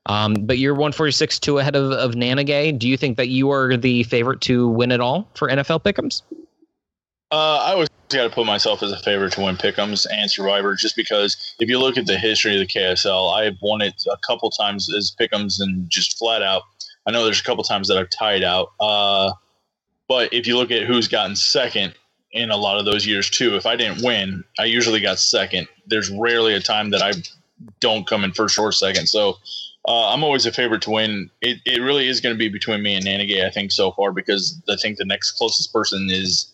Um, 0.06 0.34
but 0.34 0.58
you're 0.58 0.74
146 0.74 1.38
two 1.40 1.58
ahead 1.58 1.76
of, 1.76 1.90
of 1.92 2.12
Nanagay. 2.12 2.78
Do 2.78 2.88
you 2.88 2.96
think 2.96 3.16
that 3.16 3.28
you 3.28 3.50
are 3.50 3.76
the 3.76 4.04
favorite 4.04 4.40
to 4.42 4.68
win 4.68 4.92
it 4.92 5.00
all 5.00 5.28
for 5.34 5.48
NFL 5.48 5.82
pick'ems? 5.82 6.22
Uh, 7.32 7.58
I 7.58 7.72
always 7.72 7.88
got 8.08 8.22
to 8.22 8.30
put 8.30 8.46
myself 8.46 8.84
as 8.84 8.92
a 8.92 8.98
favorite 8.98 9.32
to 9.32 9.40
win 9.40 9.56
Pick'ems 9.56 10.06
and 10.12 10.30
Survivor, 10.30 10.76
just 10.76 10.94
because 10.94 11.56
if 11.58 11.68
you 11.68 11.80
look 11.80 11.98
at 11.98 12.06
the 12.06 12.16
history 12.16 12.52
of 12.54 12.60
the 12.60 12.66
KSL, 12.72 13.34
I've 13.34 13.56
won 13.60 13.82
it 13.82 14.04
a 14.08 14.16
couple 14.24 14.48
times 14.50 14.92
as 14.94 15.14
Pick'ems 15.20 15.60
and 15.60 15.90
just 15.90 16.16
flat 16.16 16.42
out. 16.42 16.62
I 17.04 17.10
know 17.10 17.24
there's 17.24 17.40
a 17.40 17.44
couple 17.44 17.64
times 17.64 17.88
that 17.88 17.98
I've 17.98 18.10
tied 18.10 18.44
out. 18.44 18.72
Uh, 18.78 19.32
But 20.08 20.32
if 20.32 20.46
you 20.46 20.56
look 20.56 20.70
at 20.70 20.84
who's 20.84 21.08
gotten 21.08 21.34
second 21.34 21.94
in 22.32 22.50
a 22.50 22.56
lot 22.56 22.78
of 22.78 22.84
those 22.84 23.06
years 23.06 23.28
too, 23.28 23.56
if 23.56 23.66
I 23.66 23.74
didn't 23.76 24.04
win, 24.04 24.44
I 24.58 24.64
usually 24.64 25.00
got 25.00 25.18
second. 25.18 25.66
There's 25.86 26.10
rarely 26.10 26.54
a 26.54 26.60
time 26.60 26.90
that 26.90 27.02
I 27.02 27.12
don't 27.80 28.06
come 28.06 28.22
in 28.22 28.32
first 28.32 28.58
or 28.58 28.70
second. 28.70 29.08
So 29.08 29.38
uh, 29.86 30.12
I'm 30.12 30.24
always 30.24 30.46
a 30.46 30.52
favorite 30.52 30.82
to 30.82 30.90
win. 30.90 31.30
It, 31.40 31.58
it 31.64 31.80
really 31.80 32.08
is 32.08 32.20
going 32.20 32.34
to 32.34 32.38
be 32.38 32.48
between 32.48 32.82
me 32.82 32.94
and 32.94 33.04
Nanigay, 33.04 33.44
I 33.44 33.50
think, 33.50 33.70
so 33.70 33.92
far, 33.92 34.12
because 34.12 34.60
I 34.68 34.76
think 34.76 34.98
the 34.98 35.04
next 35.04 35.32
closest 35.32 35.72
person 35.72 36.08
is 36.10 36.52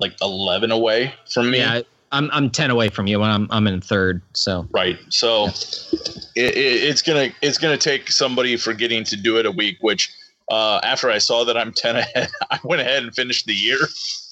like 0.00 0.14
11 0.22 0.70
away 0.70 1.14
from 1.30 1.50
me. 1.50 1.58
Yeah, 1.58 1.82
I'm 2.12 2.30
I'm 2.32 2.50
ten 2.50 2.70
away 2.70 2.88
from 2.88 3.06
you, 3.06 3.22
and 3.22 3.32
I'm 3.32 3.46
I'm 3.50 3.66
in 3.66 3.80
third. 3.80 4.20
So 4.34 4.68
Right. 4.70 4.98
So 5.08 5.46
it, 5.46 6.54
it, 6.56 6.56
it's 6.56 7.02
gonna 7.02 7.30
it's 7.40 7.58
gonna 7.58 7.78
take 7.78 8.10
somebody 8.10 8.56
forgetting 8.56 9.04
to 9.04 9.16
do 9.16 9.38
it 9.38 9.46
a 9.46 9.50
week. 9.50 9.78
Which 9.80 10.12
uh, 10.50 10.80
after 10.82 11.10
I 11.10 11.18
saw 11.18 11.44
that 11.44 11.56
I'm 11.56 11.72
ten 11.72 11.96
ahead, 11.96 12.28
I 12.50 12.58
went 12.64 12.82
ahead 12.82 13.02
and 13.02 13.14
finished 13.14 13.46
the 13.46 13.54
year 13.54 13.78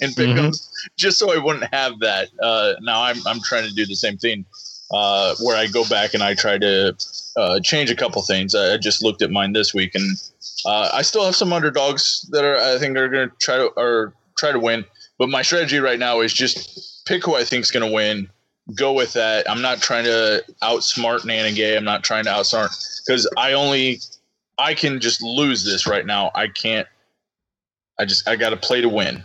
in 0.00 0.10
pickums 0.10 0.68
just 0.96 1.18
so 1.18 1.32
I 1.32 1.38
wouldn't 1.38 1.72
have 1.72 1.98
that. 2.00 2.28
Uh, 2.42 2.74
now 2.82 3.02
I'm 3.02 3.16
I'm 3.26 3.40
trying 3.40 3.66
to 3.66 3.74
do 3.74 3.86
the 3.86 3.96
same 3.96 4.18
thing 4.18 4.44
uh, 4.92 5.34
where 5.40 5.56
I 5.56 5.66
go 5.66 5.88
back 5.88 6.14
and 6.14 6.22
I 6.22 6.34
try 6.34 6.58
to 6.58 6.96
uh, 7.36 7.60
change 7.60 7.90
a 7.90 7.96
couple 7.96 8.22
things. 8.22 8.54
I, 8.54 8.76
just 8.76 9.02
looked 9.02 9.22
at 9.22 9.30
mine 9.30 9.52
this 9.52 9.72
week 9.72 9.94
and 9.94 10.16
uh, 10.66 10.90
I 10.92 11.02
still 11.02 11.24
have 11.24 11.36
some 11.36 11.52
underdogs 11.52 12.28
that 12.30 12.44
are 12.44 12.56
I 12.56 12.78
think 12.78 12.96
are 12.96 13.08
gonna 13.08 13.30
try 13.40 13.56
to 13.56 13.68
or 13.76 14.14
try 14.36 14.52
to 14.52 14.58
win. 14.58 14.84
But 15.18 15.28
my 15.28 15.42
strategy 15.42 15.78
right 15.78 15.98
now 15.98 16.20
is 16.20 16.32
just 16.32 17.04
pick 17.06 17.24
who 17.24 17.36
I 17.36 17.44
think 17.44 17.62
is 17.62 17.70
going 17.70 17.86
to 17.86 17.94
win. 17.94 18.28
Go 18.74 18.92
with 18.92 19.12
that. 19.12 19.48
I'm 19.50 19.60
not 19.60 19.82
trying 19.82 20.04
to 20.04 20.42
outsmart 20.62 21.20
Nanagay. 21.20 21.76
I'm 21.76 21.84
not 21.84 22.02
trying 22.02 22.24
to 22.24 22.30
outsmart 22.30 22.70
because 23.04 23.28
I 23.36 23.52
only 23.52 24.00
I 24.58 24.74
can 24.74 25.00
just 25.00 25.22
lose 25.22 25.64
this 25.64 25.86
right 25.86 26.06
now. 26.06 26.30
I 26.34 26.48
can't. 26.48 26.86
I 27.98 28.06
just 28.06 28.26
I 28.28 28.36
got 28.36 28.50
to 28.50 28.56
play 28.56 28.80
to 28.80 28.88
win. 28.88 29.24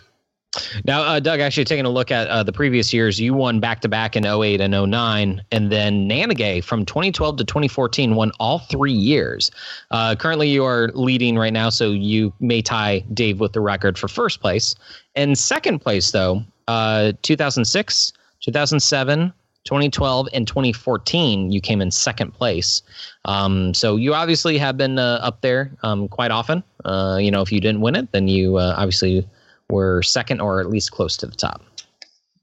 Now, 0.85 1.01
uh, 1.01 1.19
Doug, 1.19 1.39
actually 1.39 1.65
taking 1.65 1.85
a 1.85 1.89
look 1.89 2.11
at 2.11 2.27
uh, 2.27 2.43
the 2.43 2.51
previous 2.51 2.93
years, 2.93 3.19
you 3.19 3.33
won 3.33 3.59
back 3.59 3.81
to 3.81 3.89
back 3.89 4.15
in 4.15 4.25
08 4.25 4.61
and 4.61 4.91
09, 4.91 5.43
and 5.51 5.71
then 5.71 6.09
Nanagay 6.09 6.63
from 6.63 6.85
2012 6.85 7.37
to 7.37 7.43
2014 7.43 8.15
won 8.15 8.31
all 8.39 8.59
three 8.59 8.91
years. 8.91 9.51
Uh, 9.91 10.15
currently, 10.15 10.49
you 10.49 10.63
are 10.65 10.89
leading 10.93 11.37
right 11.37 11.53
now, 11.53 11.69
so 11.69 11.91
you 11.91 12.33
may 12.39 12.61
tie 12.61 12.99
Dave 13.13 13.39
with 13.39 13.53
the 13.53 13.61
record 13.61 13.97
for 13.97 14.07
first 14.07 14.41
place. 14.41 14.75
And 15.15 15.37
second 15.37 15.79
place, 15.79 16.11
though, 16.11 16.43
uh, 16.67 17.13
2006, 17.21 18.13
2007, 18.41 19.33
2012, 19.65 20.27
and 20.33 20.47
2014, 20.47 21.51
you 21.51 21.59
came 21.59 21.81
in 21.81 21.89
second 21.89 22.31
place. 22.31 22.81
Um, 23.25 23.73
so 23.73 23.95
you 23.95 24.13
obviously 24.13 24.57
have 24.59 24.77
been 24.77 24.99
uh, 24.99 25.19
up 25.21 25.41
there 25.41 25.71
um, 25.81 26.07
quite 26.07 26.31
often. 26.31 26.63
Uh, 26.85 27.17
you 27.19 27.31
know, 27.31 27.41
if 27.41 27.51
you 27.51 27.59
didn't 27.59 27.81
win 27.81 27.95
it, 27.95 28.11
then 28.11 28.27
you 28.27 28.57
uh, 28.57 28.75
obviously 28.77 29.27
were 29.69 30.01
second 30.03 30.41
or 30.41 30.59
at 30.59 30.69
least 30.69 30.91
close 30.91 31.17
to 31.17 31.25
the 31.25 31.35
top. 31.35 31.63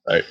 Right. 0.08 0.24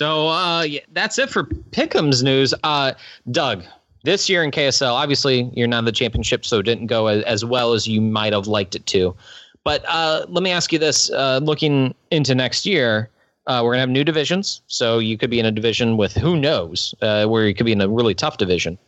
So 0.00 0.28
uh, 0.28 0.62
yeah, 0.62 0.80
that's 0.92 1.18
it 1.18 1.28
for 1.28 1.44
Pickham's 1.44 2.22
news. 2.22 2.54
Uh, 2.64 2.92
Doug, 3.30 3.64
this 4.02 4.30
year 4.30 4.42
in 4.42 4.50
KSL, 4.50 4.92
obviously 4.92 5.50
you're 5.54 5.68
not 5.68 5.80
in 5.80 5.84
the 5.84 5.92
championship, 5.92 6.46
so 6.46 6.60
it 6.60 6.62
didn't 6.62 6.86
go 6.86 7.06
as, 7.08 7.22
as 7.24 7.44
well 7.44 7.74
as 7.74 7.86
you 7.86 8.00
might 8.00 8.32
have 8.32 8.46
liked 8.46 8.74
it 8.74 8.86
to. 8.86 9.14
But 9.62 9.84
uh, 9.86 10.24
let 10.28 10.42
me 10.42 10.50
ask 10.50 10.72
you 10.72 10.78
this: 10.78 11.10
uh, 11.10 11.40
looking 11.42 11.94
into 12.10 12.34
next 12.34 12.64
year, 12.64 13.10
uh, 13.46 13.60
we're 13.62 13.72
gonna 13.72 13.80
have 13.80 13.90
new 13.90 14.04
divisions, 14.04 14.62
so 14.68 15.00
you 15.00 15.18
could 15.18 15.28
be 15.28 15.38
in 15.38 15.44
a 15.44 15.52
division 15.52 15.98
with 15.98 16.14
who 16.14 16.34
knows, 16.36 16.94
uh, 17.02 17.26
where 17.26 17.46
you 17.46 17.54
could 17.54 17.66
be 17.66 17.72
in 17.72 17.80
a 17.82 17.88
really 17.88 18.14
tough 18.14 18.38
division. 18.38 18.78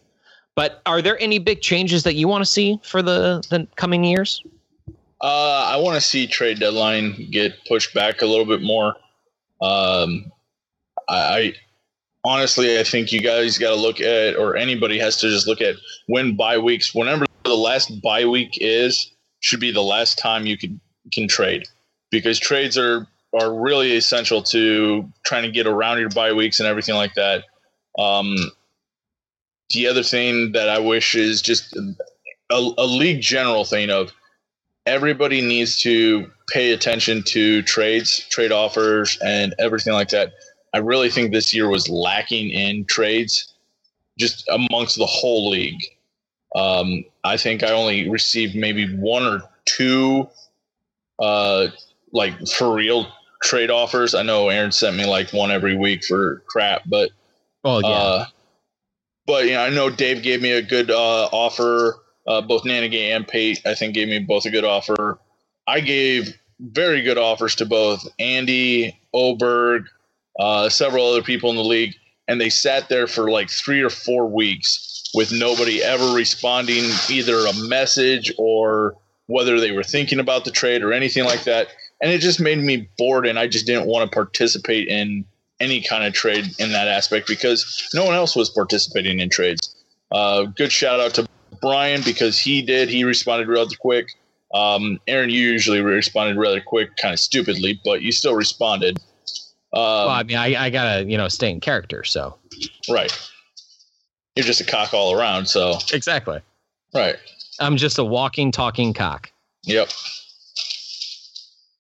But 0.55 0.81
are 0.87 1.03
there 1.03 1.21
any 1.21 1.39
big 1.39 1.61
changes 1.61 2.05
that 2.05 2.15
you 2.15 2.27
want 2.27 2.43
to 2.43 2.51
see 2.51 2.79
for 2.83 3.03
the 3.03 3.45
the 3.51 3.67
coming 3.77 4.05
years? 4.05 4.43
Uh, 5.23 5.67
I 5.69 5.77
want 5.77 5.95
to 5.95 6.01
see 6.01 6.27
trade 6.27 6.59
deadline 6.59 7.31
get 7.31 7.65
pushed 7.67 7.95
back 7.95 8.23
a 8.23 8.27
little 8.27 8.45
bit 8.45 8.61
more. 8.61 8.97
Um, 9.61 10.33
I, 11.09 11.15
I 11.15 11.55
honestly, 12.25 12.79
I 12.79 12.83
think 12.83 13.13
you 13.13 13.21
guys 13.21 13.57
got 13.57 13.71
to 13.71 13.77
look 13.81 14.01
at, 14.01 14.37
or 14.37 14.57
anybody 14.57 14.99
has 14.99 15.19
to 15.19 15.29
just 15.31 15.47
look 15.47 15.61
at 15.61 15.77
when 16.07 16.35
bye 16.35 16.59
weeks. 16.59 16.93
Whenever 16.93 17.25
the 17.45 17.55
last 17.55 18.03
bye 18.03 18.25
week 18.25 18.59
is, 18.61 19.13
should 19.39 19.61
be 19.61 19.71
the 19.71 19.83
last 19.83 20.19
time 20.19 20.45
you 20.47 20.59
can 20.59 20.81
can 21.13 21.29
trade, 21.29 21.69
because 22.11 22.41
trades 22.41 22.77
are 22.77 23.07
are 23.33 23.55
really 23.55 23.97
essential 23.97 24.43
to 24.43 25.09
trying 25.25 25.45
to 25.45 25.51
get 25.51 25.67
around 25.67 25.99
your 25.99 26.11
bye 26.11 26.33
weeks 26.33 26.59
and 26.59 26.67
everything 26.67 26.97
like 26.97 27.15
that. 27.15 27.45
Um, 27.97 28.37
the 29.71 29.87
other 29.87 30.03
thing 30.03 30.53
that 30.53 30.69
I 30.69 30.79
wish 30.81 31.15
is 31.15 31.41
just 31.43 31.77
a, 31.77 31.95
a 32.51 32.87
league 32.87 33.23
general 33.23 33.65
thing 33.65 33.91
of 33.91 34.13
everybody 34.87 35.41
needs 35.41 35.81
to 35.81 36.31
pay 36.49 36.73
attention 36.73 37.23
to 37.25 37.63
trades, 37.63 38.21
trade 38.31 38.53
offers, 38.53 39.19
and 39.25 39.55
everything 39.59 39.93
like 39.93 40.09
that. 40.11 40.33
I 40.75 40.79
really 40.79 41.11
think 41.11 41.33
this 41.33 41.55
year 41.55 41.69
was 41.69 41.89
lacking 41.89 42.51
in 42.51 42.85
trades 42.87 43.55
just 44.19 44.49
amongst 44.49 44.97
the 44.97 45.07
whole 45.07 45.51
league. 45.51 45.83
Um, 46.55 47.05
I 47.25 47.37
think 47.37 47.63
I 47.63 47.73
only 47.73 48.09
received 48.09 48.55
maybe 48.55 48.95
one 48.97 49.23
or 49.23 49.43
two, 49.65 50.29
uh, 51.19 51.69
like 52.13 52.35
for 52.49 52.75
real 52.75 53.07
trade 53.43 53.71
offers. 53.71 54.15
I 54.15 54.23
know 54.23 54.49
Aaron 54.49 54.73
sent 54.73 54.97
me 54.97 55.07
like 55.07 55.33
one 55.33 55.51
every 55.51 55.77
week 55.77 56.05
for 56.05 56.43
crap, 56.47 56.83
but 56.87 57.11
Oh 57.65 57.79
yeah, 57.79 57.89
uh, 57.89 58.25
but 59.27 59.45
you 59.45 59.53
know, 59.53 59.63
I 59.63 59.71
know 59.71 59.89
Dave 59.89 60.23
gave 60.23 60.43
me 60.43 60.51
a 60.53 60.63
good 60.63 60.91
uh, 60.91 61.27
offer. 61.27 62.03
Uh, 62.27 62.41
both 62.41 62.63
Nanagay 62.63 63.15
and 63.15 63.27
Pate, 63.27 63.61
I 63.67 63.75
think, 63.75 63.95
gave 63.95 64.09
me 64.09 64.19
both 64.21 64.45
a 64.45 64.51
good 64.51 64.65
offer. 64.65 65.19
I 65.67 65.81
gave 65.81 66.37
very 66.61 67.03
good 67.03 67.19
offers 67.19 67.55
to 67.57 67.67
both 67.67 68.07
Andy 68.19 68.99
Oberg, 69.13 69.87
uh, 70.39 70.69
several 70.69 71.07
other 71.07 71.23
people 71.23 71.51
in 71.51 71.57
the 71.57 71.65
league, 71.65 71.95
and 72.29 72.41
they 72.41 72.51
sat 72.51 72.89
there 72.89 73.07
for 73.07 73.31
like 73.31 73.51
three 73.51 73.81
or 73.81 73.91
four 73.91 74.29
weeks 74.29 75.11
with 75.15 75.33
nobody 75.33 75.83
ever 75.83 76.15
responding, 76.15 76.85
either 77.11 77.37
a 77.47 77.69
message 77.69 78.33
or 78.39 78.97
whether 79.27 79.61
they 79.61 79.73
were 79.73 79.83
thinking 79.83 80.21
about 80.21 80.45
the 80.45 80.51
trade 80.51 80.83
or 80.83 80.93
anything 80.93 81.25
like 81.25 81.45
that. 81.45 81.69
And 82.01 82.11
it 82.11 82.21
just 82.21 82.41
made 82.41 82.59
me 82.59 82.89
bored, 82.99 83.27
and 83.27 83.39
I 83.39 83.47
just 83.47 83.67
didn't 83.67 83.87
want 83.87 84.11
to 84.11 84.15
participate 84.15 84.89
in 84.89 85.25
any 85.61 85.81
kind 85.81 86.05
of 86.05 86.13
trade 86.13 86.51
in 86.59 86.73
that 86.73 86.89
aspect 86.89 87.29
because 87.29 87.89
no 87.95 88.05
one 88.05 88.15
else 88.15 88.35
was 88.35 88.51
participating 88.51 89.21
in 89.21 89.29
trades. 89.29 89.77
Uh, 90.11 90.45
good 90.45 90.73
shout 90.73 91.01
out 91.01 91.15
to 91.15 91.29
Brian 91.63 92.03
because 92.05 92.39
he 92.39 92.61
did. 92.61 92.91
He 92.91 93.05
responded 93.05 93.49
rather 93.49 93.75
quick. 93.79 94.09
Um, 94.53 95.01
Aaron, 95.09 95.31
you 95.31 95.41
usually 95.41 95.81
responded 95.81 96.37
rather 96.37 96.61
quick, 96.61 96.97
kind 96.97 97.15
of 97.15 97.21
stupidly, 97.21 97.81
but 97.85 98.03
you 98.03 98.13
still 98.13 98.35
responded. 98.35 98.99
Um, 99.73 99.81
well, 99.81 100.09
I 100.11 100.23
mean, 100.25 100.37
I, 100.37 100.65
I 100.65 100.71
gotta 100.71 101.05
you 101.05 101.17
know 101.17 101.29
stay 101.29 101.51
in 101.51 101.61
character, 101.61 102.05
so 102.05 102.37
right. 102.91 103.11
You're 104.37 104.45
just 104.45 104.61
a 104.61 104.65
cock 104.65 104.93
all 104.93 105.15
around. 105.15 105.47
So, 105.47 105.79
exactly. 105.93 106.41
right. 106.95 107.17
I'm 107.61 107.77
just 107.77 107.99
a 107.99 108.05
walking, 108.05 108.51
talking 108.51 108.95
cock. 108.95 109.31
Yep. 109.65 109.91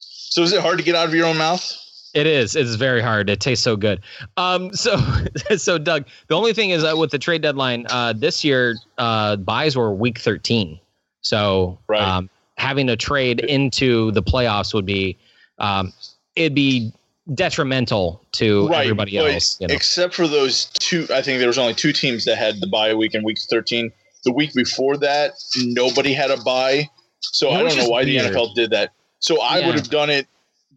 So, 0.00 0.42
is 0.42 0.52
it 0.52 0.60
hard 0.60 0.78
to 0.78 0.84
get 0.84 0.94
out 0.94 1.08
of 1.08 1.14
your 1.14 1.26
own 1.26 1.38
mouth? 1.38 1.81
It 2.14 2.26
is. 2.26 2.54
It's 2.56 2.74
very 2.74 3.00
hard. 3.00 3.30
It 3.30 3.40
tastes 3.40 3.64
so 3.64 3.76
good. 3.76 4.00
Um, 4.36 4.72
so, 4.74 4.96
so 5.56 5.78
Doug, 5.78 6.06
the 6.28 6.34
only 6.36 6.52
thing 6.52 6.70
is 6.70 6.84
uh, 6.84 6.94
with 6.96 7.10
the 7.10 7.18
trade 7.18 7.42
deadline 7.42 7.86
uh, 7.88 8.12
this 8.12 8.44
year, 8.44 8.76
uh, 8.98 9.36
buys 9.36 9.76
were 9.76 9.92
week 9.92 10.18
13. 10.18 10.78
So, 11.22 11.78
Right. 11.88 12.02
um, 12.02 12.28
having 12.58 12.88
a 12.90 12.96
trade 12.96 13.40
into 13.40 14.10
the 14.12 14.22
playoffs 14.22 14.74
would 14.74 14.84
be, 14.86 15.16
um, 15.58 15.92
it'd 16.36 16.54
be 16.54 16.92
detrimental 17.34 18.20
to 18.32 18.72
everybody 18.74 19.16
but 19.16 19.32
else. 19.32 19.56
You 19.60 19.68
know? 19.68 19.74
Except 19.74 20.12
for 20.14 20.28
those 20.28 20.66
two, 20.80 21.06
I 21.12 21.22
think 21.22 21.38
there 21.38 21.48
was 21.48 21.58
only 21.58 21.74
two 21.74 21.92
teams 21.92 22.24
that 22.24 22.36
had 22.36 22.60
the 22.60 22.66
bye 22.66 22.94
week 22.94 23.14
in 23.14 23.22
week 23.24 23.38
13. 23.38 23.90
The 24.24 24.32
week 24.32 24.52
before 24.54 24.96
that, 24.98 25.32
nobody 25.56 26.12
had 26.12 26.30
a 26.30 26.36
bye. 26.42 26.88
So 27.20 27.50
I 27.50 27.62
don't 27.62 27.76
know 27.76 27.88
why 27.88 28.04
weird. 28.04 28.32
the 28.32 28.36
NFL 28.38 28.54
did 28.54 28.70
that. 28.70 28.92
So 29.20 29.40
I 29.40 29.58
Yeah. 29.58 29.66
would 29.66 29.76
have 29.76 29.88
done 29.90 30.10
it 30.10 30.26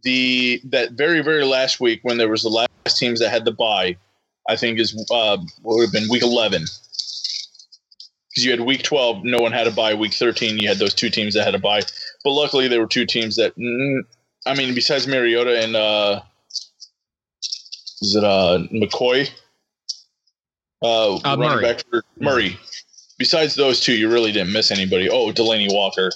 the 0.05 0.61
that 0.65 0.93
very 0.93 1.21
very 1.21 1.43
last 1.43 1.81
week 1.81 1.99
when 2.03 2.17
there 2.17 2.29
was 2.29 2.43
the 2.43 2.49
last 2.49 2.97
teams 2.97 3.19
that 3.19 3.29
had 3.29 3.43
the 3.43 3.51
bye. 3.51 3.97
I 4.47 4.55
think 4.55 4.79
is 4.79 4.93
uh, 5.11 5.37
what 5.63 5.75
would 5.75 5.85
have 5.85 5.91
been 5.91 6.07
week 6.09 6.21
11. 6.23 6.61
Because 6.61 8.45
you 8.45 8.51
had 8.51 8.59
week 8.61 8.83
12, 8.83 9.23
no 9.23 9.39
one 9.39 9.51
had 9.51 9.65
a 9.65 9.71
bye. 9.71 9.93
Week 9.95 10.13
13, 10.13 10.59
you 10.59 10.67
had 10.67 10.77
those 10.77 10.93
two 10.93 11.09
teams 11.09 11.33
that 11.33 11.45
had 11.45 11.55
a 11.55 11.59
bye. 11.59 11.81
But 12.23 12.31
luckily, 12.31 12.67
there 12.67 12.79
were 12.79 12.87
two 12.87 13.05
teams 13.05 13.37
that, 13.37 13.57
mm, 13.57 14.01
I 14.45 14.53
mean, 14.53 14.75
besides 14.75 15.07
Mariota 15.07 15.59
and 15.63 15.75
uh, 15.75 16.21
is 18.01 18.15
it 18.15 18.23
uh 18.23 18.59
McCoy? 18.71 19.29
Uh, 20.83 21.15
Uh, 21.15 21.19
running 21.23 21.39
Murray. 21.39 21.63
back 21.63 21.83
for 21.89 22.03
Murray. 22.19 22.59
Besides 23.17 23.55
those 23.55 23.79
two, 23.79 23.93
you 23.93 24.11
really 24.11 24.31
didn't 24.31 24.51
miss 24.53 24.69
anybody. 24.69 25.09
Oh, 25.09 25.31
Delanie 25.31 25.73
Walker. 25.73 26.11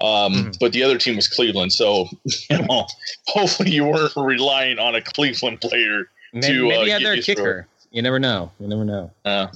Um, 0.00 0.32
Mhm. 0.34 0.58
But 0.60 0.72
the 0.72 0.82
other 0.84 0.96
team 0.98 1.16
was 1.16 1.26
Cleveland, 1.28 1.72
so 1.72 2.08
you 2.50 2.58
know, 2.58 2.86
hopefully 3.26 3.70
you 3.70 3.84
weren't 3.84 4.12
relying 4.16 4.78
on 4.78 4.94
a 4.94 5.00
Cleveland 5.00 5.60
player. 5.60 6.08
maybe 6.32 6.46
to, 6.46 6.66
uh, 6.66 6.68
maybe 6.68 6.84
you 6.86 6.92
had 6.92 6.98
get 7.00 7.04
their 7.04 7.14
you 7.16 7.22
through 7.22 7.34
kicker. 7.34 7.68
You 7.90 8.02
never 8.02 8.18
know. 8.18 8.50
You 8.60 8.68
never 8.68 8.84
know. 8.84 9.10
Uh, 9.24 9.46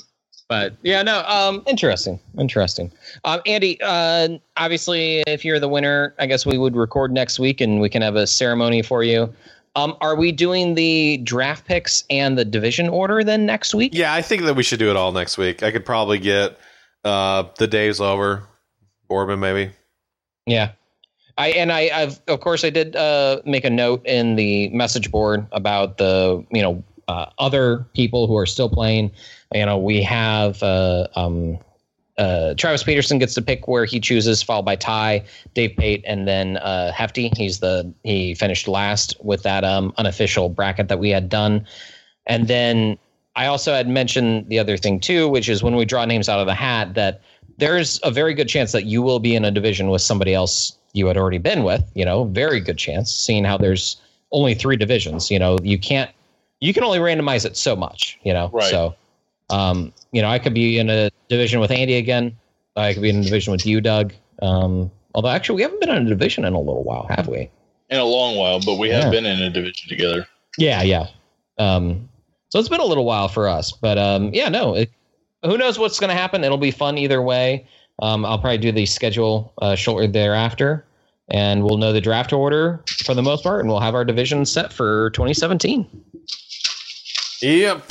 But 0.49 0.75
yeah, 0.83 1.03
no, 1.03 1.23
um, 1.27 1.63
interesting, 1.67 2.19
interesting. 2.39 2.91
Um, 3.25 3.41
Andy, 3.47 3.79
uh, 3.83 4.29
obviously, 4.59 5.23
if 5.27 5.45
you're 5.47 5.59
the 5.61 5.69
winner, 5.69 6.15
I 6.19 6.27
guess 6.27 6.45
we 6.45 6.59
would 6.59 6.77
record 6.77 7.11
next 7.13 7.39
week 7.39 7.61
and 7.63 7.81
we 7.81 7.89
can 7.89 8.03
have 8.03 8.17
a 8.17 8.27
ceremony 8.27 8.83
for 8.83 9.03
you. 9.03 9.33
Um, 9.77 9.97
are 10.03 10.15
we 10.15 10.31
doing 10.33 10.75
the 10.75 11.19
draft 11.19 11.65
picks 11.67 12.05
and 12.11 12.37
the 12.37 12.45
division 12.45 12.89
order 12.91 13.25
then 13.25 13.47
next 13.47 13.75
week? 13.75 13.93
Yeah, 13.95 14.13
I 14.13 14.21
think 14.21 14.43
that 14.43 14.55
we 14.55 14.63
should 14.63 14.79
do 14.79 14.91
it 14.91 14.97
all 14.97 15.13
next 15.13 15.39
week. 15.39 15.63
I 15.63 15.71
could 15.71 15.87
probably 15.87 16.19
get 16.19 16.59
uh, 17.05 17.45
the 17.59 17.67
days 17.67 17.99
over. 18.01 18.43
Orban, 19.09 19.41
maybe. 19.41 19.71
Yeah. 20.47 20.73
I 21.39 21.49
and 21.51 21.73
I, 21.73 21.91
I've 21.95 22.21
of 22.29 22.41
course 22.41 22.65
I 22.65 22.71
did 22.71 22.95
uh, 22.95 23.41
make 23.45 23.65
a 23.65 23.71
note 23.71 24.05
in 24.05 24.37
the 24.37 24.69
message 24.69 25.11
board 25.11 25.47
about 25.53 25.99
the 25.99 26.45
you 26.51 26.61
know 26.61 26.85
uh, 27.09 27.27
other 27.39 27.87
people 27.95 28.27
who 28.27 28.37
are 28.37 28.47
still 28.47 28.69
playing. 28.69 29.11
You 29.55 29.67
know, 29.67 29.79
we 29.79 30.03
have 30.03 30.63
uh, 30.63 31.09
um, 31.17 31.59
uh, 32.19 32.55
Travis 32.55 32.83
Peterson 32.83 33.19
gets 33.19 33.35
to 33.35 33.43
pick 33.43 33.67
where 33.67 33.85
he 33.85 33.99
chooses, 33.99 34.43
followed 34.43 34.65
by 34.65 34.77
Ty, 34.77 35.25
Dave 35.55 35.77
Pate, 35.77 36.05
and 36.07 36.29
then 36.29 36.59
uh, 36.59 36.93
Hefty. 36.93 37.33
He's 37.37 37.61
the 37.61 37.93
he 38.05 38.35
finished 38.35 38.69
last 38.69 39.17
with 39.23 39.43
that 39.43 39.65
um, 39.65 39.93
unofficial 39.97 40.49
bracket 40.49 40.89
that 40.89 40.99
we 40.99 41.11
had 41.11 41.29
done, 41.29 41.67
and 42.27 42.47
then 42.47 42.99
I 43.35 43.47
also 43.47 43.73
had 43.73 43.89
mentioned 43.89 44.49
the 44.49 44.59
other 44.59 44.77
thing 44.77 45.01
too, 45.01 45.29
which 45.29 45.49
is 45.49 45.63
when 45.63 45.77
we 45.77 45.85
draw 45.85 46.05
names 46.05 46.29
out 46.29 46.41
of 46.41 46.47
the 46.47 46.55
hat 46.55 46.95
that 46.95 47.23
there's 47.59 48.01
a 48.03 48.11
very 48.11 48.35
good 48.35 48.49
chance 48.49 48.73
that 48.73 48.85
you 48.85 49.03
will 49.03 49.19
be 49.19 49.35
in 49.35 49.45
a 49.45 49.51
division 49.51 49.89
with 49.91 50.03
somebody 50.03 50.35
else 50.35 50.77
you 50.93 51.07
had 51.07 51.17
already 51.17 51.39
been 51.39 51.65
with. 51.65 51.83
You 51.95 52.05
know, 52.05 52.25
very 52.25 52.61
good 52.61 52.79
chance, 52.79 53.13
seeing 53.13 53.45
how 53.45 53.57
there's 53.59 53.97
only 54.31 54.55
three 54.55 54.77
divisions. 54.77 55.31
You 55.31 55.39
know, 55.39 55.59
you 55.63 55.79
can't 55.79 56.11
you 56.61 56.73
can 56.73 56.85
only 56.85 56.99
randomize 56.99 57.45
it 57.45 57.57
so 57.57 57.75
much. 57.75 58.19
You 58.23 58.33
know, 58.33 58.51
Right. 58.53 58.71
so 58.71 58.95
um, 59.51 59.93
you 60.13 60.23
know, 60.23 60.29
I 60.29 60.39
could 60.39 60.55
be 60.55 60.79
in 60.79 60.89
a 60.91 61.11
division 61.29 61.61
with 61.61 61.71
Andy 61.71 61.97
again. 61.97 62.37
I 62.77 62.93
could 62.95 63.03
be 63.03 63.11
in 63.11 63.17
a 63.21 63.23
division 63.23 63.53
with 63.53 63.67
you, 63.67 63.81
Doug. 63.81 64.15
Um, 64.41 64.91
although 65.15 65.29
actually, 65.29 65.57
we 65.57 65.63
haven't 65.63 65.81
been 65.81 65.91
in 65.91 66.07
a 66.07 66.09
division 66.09 66.45
in 66.45 66.55
a 66.55 66.61
little 66.61 66.85
while, 66.85 67.07
have 67.11 67.29
we? 67.29 67.51
In 67.91 67.99
a 67.99 68.05
long 68.05 68.37
while, 68.37 68.61
but 68.61 68.79
we 68.79 68.89
have 68.91 69.05
Yeah. 69.05 69.11
been 69.11 69.27
in 69.27 69.41
a 69.43 69.51
division 69.51 69.89
together. 69.89 70.27
Yeah, 70.57 70.83
yeah. 70.83 71.09
Um, 71.59 72.09
so 72.49 72.59
it's 72.59 72.69
been 72.69 72.81
a 72.81 72.85
little 72.85 73.05
while 73.05 73.29
for 73.29 73.49
us, 73.49 73.73
but 73.73 73.99
um, 73.99 74.33
yeah, 74.33 74.49
no. 74.49 74.75
It, 74.75 74.91
who 75.43 75.57
knows 75.59 75.79
what's 75.79 75.99
going 75.99 76.09
to 76.09 76.17
happen? 76.17 76.45
It'll 76.45 76.59
be 76.59 76.71
fun 76.71 76.99
either 76.99 77.21
way. 77.23 77.67
Um, 78.01 78.25
I'll 78.25 78.39
probably 78.39 78.59
do 78.59 78.73
the 78.73 78.87
schedule 78.87 79.53
uh, 79.61 79.75
shortly 79.75 80.07
thereafter, 80.07 80.85
and 81.31 81.63
we'll 81.65 81.79
know 81.79 81.93
the 81.93 82.01
draft 82.01 82.33
order 82.33 82.83
for 83.05 83.15
the 83.15 83.23
most 83.23 83.43
part, 83.43 83.61
and 83.61 83.69
we'll 83.69 83.81
have 83.81 83.95
our 83.95 84.05
division 84.05 84.45
set 84.47 84.73
for 84.73 85.11
2017. 85.11 85.87
Yep. 87.43 87.91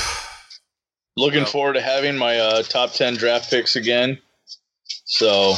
Looking 1.18 1.40
Yep. 1.40 1.50
forward 1.50 1.74
to 1.74 1.82
having 1.82 2.18
my 2.18 2.40
uh, 2.40 2.64
top 2.64 2.94
10 2.94 3.16
draft 3.16 3.50
picks 3.50 3.76
again. 3.76 4.18
So, 5.06 5.56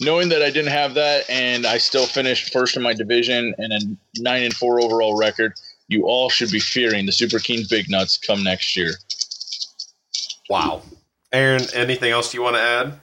knowing 0.00 0.30
that 0.30 0.42
I 0.42 0.50
didn't 0.50 0.72
have 0.72 0.94
that 0.94 1.28
and 1.28 1.66
I 1.66 1.76
still 1.78 2.06
finished 2.06 2.52
first 2.52 2.76
in 2.76 2.82
my 2.82 2.94
division 2.94 3.54
and 3.58 3.72
a 3.72 3.78
9 4.20 4.42
and 4.42 4.54
4 4.54 4.80
overall 4.82 5.16
record, 5.16 5.52
you 5.88 6.06
all 6.06 6.30
should 6.30 6.50
be 6.50 6.58
fearing 6.58 7.04
the 7.04 7.12
Super 7.12 7.38
Keen 7.38 7.64
Big 7.68 7.90
Nuts 7.90 8.16
come 8.16 8.42
next 8.42 8.76
year. 8.76 8.92
Wow. 10.48 10.82
Aaron, 11.34 11.62
anything 11.74 12.10
else 12.12 12.32
you 12.32 12.42
want 12.42 12.56
to 12.56 12.62
add? 12.62 13.00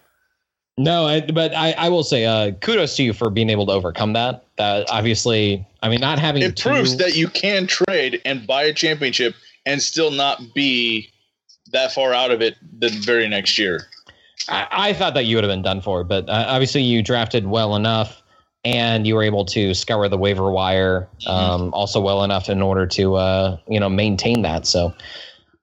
No, 0.78 1.06
I, 1.06 1.22
but 1.22 1.54
I, 1.54 1.74
I 1.74 1.90
will 1.90 2.04
say 2.04 2.26
uh, 2.26 2.52
kudos 2.54 2.96
to 2.96 3.04
you 3.04 3.14
for 3.14 3.30
being 3.30 3.50
able 3.50 3.66
to 3.68 3.72
overcome 3.74 4.14
that. 4.14 4.46
That 4.58 4.90
obviously, 4.90 5.66
I 5.84 5.90
mean, 5.90 6.00
not 6.00 6.18
having 6.18 6.42
It 6.42 6.56
two- 6.56 6.70
proves 6.70 6.98
that 6.98 7.16
you 7.16 7.28
can 7.28 7.68
trade 7.68 8.22
and 8.26 8.48
buy 8.48 8.64
a 8.64 8.74
championship 8.74 9.36
and 9.66 9.82
still 9.82 10.12
not 10.12 10.42
be 10.56 11.10
that 11.72 11.92
far 11.92 12.14
out 12.14 12.32
of 12.32 12.42
it 12.42 12.56
the 12.80 12.90
very 12.90 13.28
next 13.28 13.58
year. 13.58 13.88
I, 14.50 14.68
I 14.72 14.94
thought 14.94 15.14
that 15.14 15.26
you 15.26 15.36
would 15.38 15.44
have 15.44 15.52
been 15.52 15.62
done 15.62 15.82
for, 15.82 16.04
but 16.04 16.28
uh, 16.28 16.46
obviously 16.48 16.82
you 16.82 17.04
drafted 17.04 17.46
well 17.48 17.76
enough, 17.76 18.24
and 18.64 19.06
you 19.06 19.16
were 19.16 19.24
able 19.24 19.46
to 19.46 19.74
scour 19.74 20.08
the 20.08 20.18
waiver 20.18 20.52
wire 20.52 21.08
um, 21.28 21.74
also 21.74 22.00
well 22.00 22.24
enough 22.24 22.50
in 22.50 22.62
order 22.62 22.88
to 22.88 23.16
uh, 23.16 23.58
you 23.68 23.80
know 23.80 23.90
maintain 23.90 24.42
that. 24.44 24.66
So, 24.66 24.94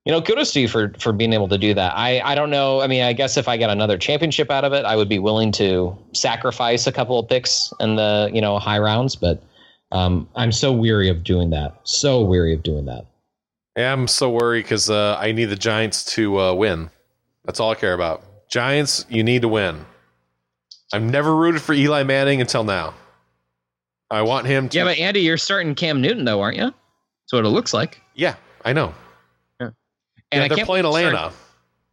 you 0.09 0.14
know, 0.14 0.23
kudos 0.23 0.55
to 0.55 0.61
you 0.61 0.68
for 0.68 0.90
for 0.99 1.12
being 1.12 1.35
able 1.35 1.49
to 1.49 1.59
do 1.59 1.75
that. 1.75 1.92
I 1.94 2.21
I 2.21 2.35
don't 2.35 2.49
know. 2.49 2.81
I 2.81 2.87
mean, 2.87 3.03
I 3.03 3.12
guess 3.12 3.37
if 3.37 3.47
I 3.47 3.59
got 3.59 3.68
another 3.68 3.99
championship 3.99 4.51
out 4.51 4.64
of 4.64 4.73
it, 4.73 4.87
I 4.87 4.97
would 4.97 5.09
be 5.09 5.18
willing 5.18 5.53
to 5.53 5.97
sacrifice 6.12 6.87
a 6.87 6.92
couple 6.92 7.18
of 7.18 7.29
picks 7.29 7.75
in 7.79 7.97
the 7.97 8.31
you 8.33 8.40
know 8.40 8.59
high 8.59 8.81
rounds, 8.81 9.14
but. 9.14 9.42
Um, 9.90 10.29
I'm 10.37 10.53
so 10.53 10.71
weary 10.71 11.09
of 11.09 11.25
doing 11.25 11.49
that. 11.49 11.81
So 11.85 12.21
weary 12.23 12.53
of 12.53 12.62
doing 12.62 12.85
that. 12.85 13.07
Yeah, 13.75 13.90
I'm 13.90 14.07
so 14.07 14.29
worried 14.29 14.64
because 14.64 14.90
uh, 14.90 15.16
I 15.18 15.33
need 15.33 15.47
the 15.47 15.57
Giants 15.57 16.05
to 16.16 16.38
uh, 16.38 16.53
win. 16.53 16.90
That's 17.47 17.59
all 17.59 17.71
I 17.71 17.75
care 17.75 17.94
about. 17.94 18.23
Giants, 18.51 19.07
you 19.09 19.25
need 19.25 19.40
to 19.40 19.49
win. 19.49 19.87
I've 20.92 21.03
never 21.03 21.35
rooted 21.35 21.62
for 21.62 21.73
Eli 21.73 22.03
Manning 22.03 22.42
until 22.42 22.64
now. 22.64 22.92
I 24.11 24.21
want 24.21 24.47
him 24.47 24.68
to. 24.68 24.77
Yeah, 24.77 24.85
but 24.85 24.99
Andy, 24.99 25.21
you're 25.21 25.38
starting 25.38 25.75
Cam 25.75 26.03
Newton 26.03 26.27
though, 26.27 26.42
aren't 26.42 26.59
you? 26.59 26.64
That's 26.64 27.33
what 27.33 27.47
it 27.47 27.49
looks 27.49 27.73
like. 27.73 28.03
Yeah, 28.14 28.35
I 28.66 28.75
know. 28.75 28.92
And 30.32 30.42
yeah, 30.50 30.54
they're 30.56 30.64
playing 30.66 30.84
Atlanta. 30.84 31.32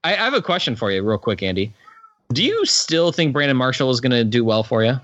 I, 0.03 0.13
I 0.13 0.17
have 0.17 0.33
a 0.33 0.41
question 0.41 0.75
for 0.75 0.91
you, 0.91 1.03
real 1.03 1.17
quick, 1.17 1.41
Andy. 1.41 1.73
Do 2.33 2.43
you 2.43 2.65
still 2.65 3.11
think 3.11 3.33
Brandon 3.33 3.55
Marshall 3.57 3.89
is 3.91 4.01
going 4.01 4.11
to 4.11 4.23
do 4.23 4.43
well 4.43 4.63
for 4.63 4.83
you? 4.83 4.99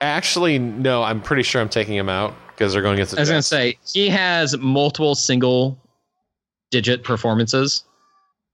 Actually, 0.00 0.58
no. 0.58 1.02
I'm 1.02 1.20
pretty 1.20 1.42
sure 1.42 1.60
I'm 1.60 1.68
taking 1.68 1.94
him 1.94 2.08
out 2.08 2.34
because 2.48 2.72
they're 2.72 2.82
going 2.82 2.94
against 2.94 3.12
the 3.12 3.18
I 3.18 3.22
was 3.22 3.30
going 3.30 3.38
to 3.40 3.42
say 3.42 3.78
he 3.92 4.08
has 4.08 4.56
multiple 4.58 5.14
single 5.14 5.78
digit 6.70 7.04
performances. 7.04 7.84